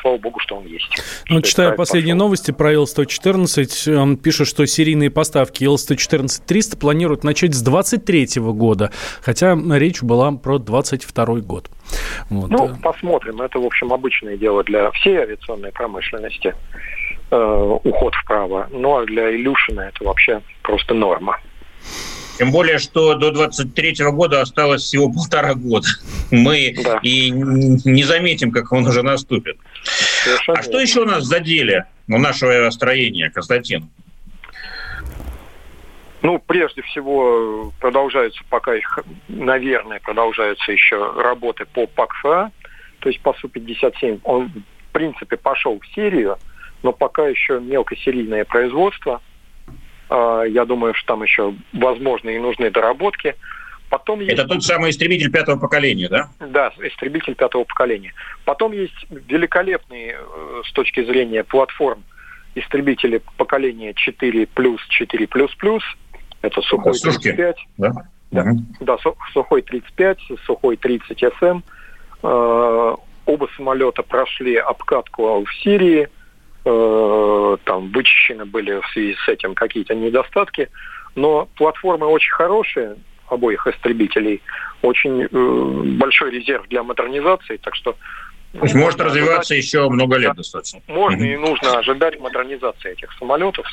слава 0.00 0.18
богу, 0.18 0.40
что 0.40 0.56
он 0.56 0.66
есть. 0.66 0.88
Ну, 1.28 1.40
читая 1.42 1.72
последние 1.72 2.14
пошел. 2.14 2.26
новости 2.26 2.50
про 2.50 2.72
Ил-114, 2.72 3.94
он 3.96 4.16
пишет, 4.16 4.46
что 4.46 4.66
серийные 4.66 5.10
поставки 5.10 5.64
Ил-114-300 5.64 6.78
планируют 6.78 7.24
начать 7.24 7.54
с 7.54 7.62
23 7.62 8.28
года, 8.36 8.90
хотя 9.20 9.56
речь 9.72 10.02
была 10.02 10.32
про 10.32 10.58
22 10.58 11.26
год. 11.40 11.70
Вот. 12.30 12.50
Ну, 12.50 12.76
посмотрим. 12.82 13.40
Это, 13.40 13.58
в 13.58 13.64
общем, 13.64 13.92
обычное 13.92 14.36
дело 14.36 14.64
для 14.64 14.90
всей 14.92 15.18
авиационной 15.18 15.72
промышленности. 15.72 16.54
Э, 17.30 17.78
уход 17.84 18.14
вправо. 18.14 18.68
Ну, 18.70 18.96
а 18.96 19.04
для 19.04 19.34
Илюшина 19.34 19.80
это 19.82 20.04
вообще 20.04 20.42
просто 20.62 20.94
норма. 20.94 21.38
Тем 22.38 22.50
более, 22.50 22.78
что 22.78 23.14
до 23.14 23.30
23 23.30 23.96
года 24.10 24.40
осталось 24.40 24.82
всего 24.82 25.10
полтора 25.10 25.54
года. 25.54 25.86
Мы 26.30 26.74
да. 26.82 26.98
и 27.02 27.30
не 27.30 28.02
заметим, 28.02 28.50
как 28.50 28.72
он 28.72 28.86
уже 28.86 29.02
наступит. 29.02 29.56
Совершенно 29.84 30.58
а 30.58 30.62
что 30.62 30.80
еще 30.80 31.02
у 31.02 31.04
нас 31.04 31.24
задели 31.24 31.84
у 32.08 32.18
нашего 32.18 32.68
строения, 32.70 33.30
Константин? 33.30 33.88
Ну, 36.22 36.38
прежде 36.38 36.82
всего, 36.82 37.72
продолжаются 37.80 38.42
пока 38.48 38.74
их, 38.74 38.98
наверное, 39.28 40.00
продолжаются 40.00 40.72
еще 40.72 41.12
работы 41.20 41.66
по 41.66 41.86
ПАКФА, 41.86 42.50
то 43.00 43.08
есть 43.08 43.20
по 43.20 43.34
Су-57. 43.34 44.20
Он, 44.24 44.48
в 44.48 44.92
принципе, 44.92 45.36
пошел 45.36 45.78
в 45.78 45.86
серию, 45.94 46.38
но 46.82 46.92
пока 46.92 47.28
еще 47.28 47.60
мелкосерийное 47.60 48.44
производство– 48.44 49.22
я 50.10 50.64
думаю, 50.64 50.94
что 50.94 51.14
там 51.14 51.22
еще 51.22 51.54
возможны 51.72 52.36
и 52.36 52.38
нужны 52.38 52.70
доработки. 52.70 53.34
Потом 53.88 54.20
есть... 54.20 54.32
Это 54.32 54.46
тот 54.46 54.62
самый 54.62 54.90
истребитель 54.90 55.30
пятого 55.30 55.58
поколения, 55.58 56.08
да? 56.08 56.28
Да, 56.40 56.72
истребитель 56.80 57.34
пятого 57.34 57.64
поколения. 57.64 58.12
Потом 58.44 58.72
есть 58.72 59.06
великолепные 59.10 60.16
э, 60.18 60.62
с 60.66 60.72
точки 60.72 61.04
зрения 61.04 61.44
платформ 61.44 62.02
истребители 62.54 63.20
поколения 63.36 63.94
4 63.94 64.46
плюс 64.46 64.80
4 64.88 65.26
плюс 65.28 65.54
плюс. 65.56 65.82
Это 66.42 66.60
Сухой 66.62 66.92
Это 66.92 67.10
35. 67.10 67.56
Да? 67.78 67.92
Да, 68.30 68.42
угу. 68.42 68.62
да, 68.80 68.96
Сухой 69.32 69.62
35, 69.62 70.18
Сухой 70.44 70.76
30 70.76 71.18
СМ. 71.38 71.60
Э, 72.22 72.96
оба 73.26 73.48
самолета 73.56 74.02
прошли 74.02 74.56
обкатку 74.56 75.44
в 75.44 75.54
Сирии– 75.62 76.08
там 76.64 77.90
вычищены 77.92 78.46
были 78.46 78.80
в 78.80 78.86
связи 78.88 79.16
с 79.24 79.28
этим 79.28 79.54
какие-то 79.54 79.94
недостатки, 79.94 80.70
но 81.14 81.46
платформы 81.56 82.06
очень 82.06 82.32
хорошие, 82.32 82.96
обоих 83.28 83.66
истребителей, 83.66 84.42
очень 84.82 85.22
э, 85.22 85.96
большой 85.98 86.30
резерв 86.30 86.66
для 86.68 86.82
модернизации, 86.82 87.56
так 87.58 87.74
что 87.74 87.96
то 88.52 88.62
есть 88.62 88.74
может 88.74 89.00
развиваться 89.00 89.52
ожидать, 89.52 89.64
еще 89.64 89.88
много 89.88 90.16
лет 90.16 90.36
достаточно. 90.36 90.80
Можно 90.86 91.24
и 91.24 91.36
нужно 91.36 91.78
ожидать 91.78 92.20
модернизации 92.20 92.92
этих 92.92 93.12
самолетов. 93.18 93.66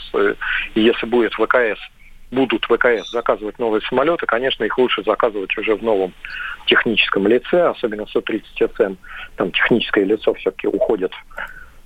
Если 0.73 1.05
будет 1.05 1.33
ВКС, 1.33 1.79
будут 2.31 2.65
ВКС 2.65 3.11
заказывать 3.11 3.59
новые 3.59 3.81
самолеты, 3.81 4.25
конечно, 4.25 4.63
их 4.63 4.75
лучше 4.79 5.03
заказывать 5.03 5.55
уже 5.55 5.75
в 5.75 5.83
новом 5.83 6.13
техническом 6.65 7.27
лице, 7.27 7.67
особенно 7.67 8.07
Су-30СМ. 8.07 8.97
Там 9.35 9.51
техническое 9.51 10.03
лицо 10.03 10.33
все-таки 10.33 10.67
уходит 10.67 11.11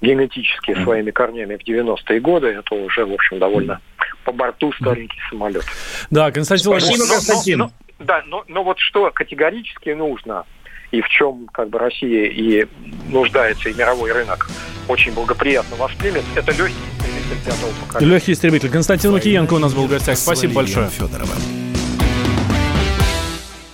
генетически 0.05 0.81
своими 0.83 1.11
корнями 1.11 1.55
в 1.55 1.67
90-е 1.67 2.19
годы, 2.19 2.47
это 2.47 2.75
уже, 2.75 3.05
в 3.05 3.13
общем, 3.13 3.39
довольно 3.39 3.81
по 4.23 4.31
борту 4.31 4.71
старенький 4.73 5.19
самолет. 5.29 5.63
Да, 6.09 6.31
Константин 6.31 6.79
Спасибо, 6.79 7.07
Константин. 7.07 7.59
Но, 7.59 7.65
но, 7.65 8.05
да, 8.05 8.23
но, 8.25 8.43
но 8.47 8.63
вот 8.63 8.79
что 8.79 9.09
категорически 9.11 9.89
нужно, 9.89 10.45
и 10.91 11.01
в 11.01 11.09
чем 11.09 11.47
как 11.51 11.69
бы 11.69 11.79
Россия 11.79 12.25
и 12.25 12.67
нуждается, 13.09 13.69
и 13.69 13.73
мировой 13.73 14.11
рынок 14.11 14.47
очень 14.87 15.13
благоприятно 15.13 15.75
воспримет, 15.77 16.23
это 16.35 16.51
легкий 16.51 16.75
истребитель 16.99 17.45
пятого 17.45 17.71
поколения. 17.85 18.13
Легкий 18.13 18.31
истребитель. 18.33 18.69
Константин 18.69 19.11
Макиенко 19.11 19.53
у 19.53 19.59
нас 19.59 19.73
был 19.73 19.87
в 19.87 19.89
гостях. 19.89 20.17
Спасибо 20.17 20.53
большое. 20.53 20.89
Федорова. 20.89 21.64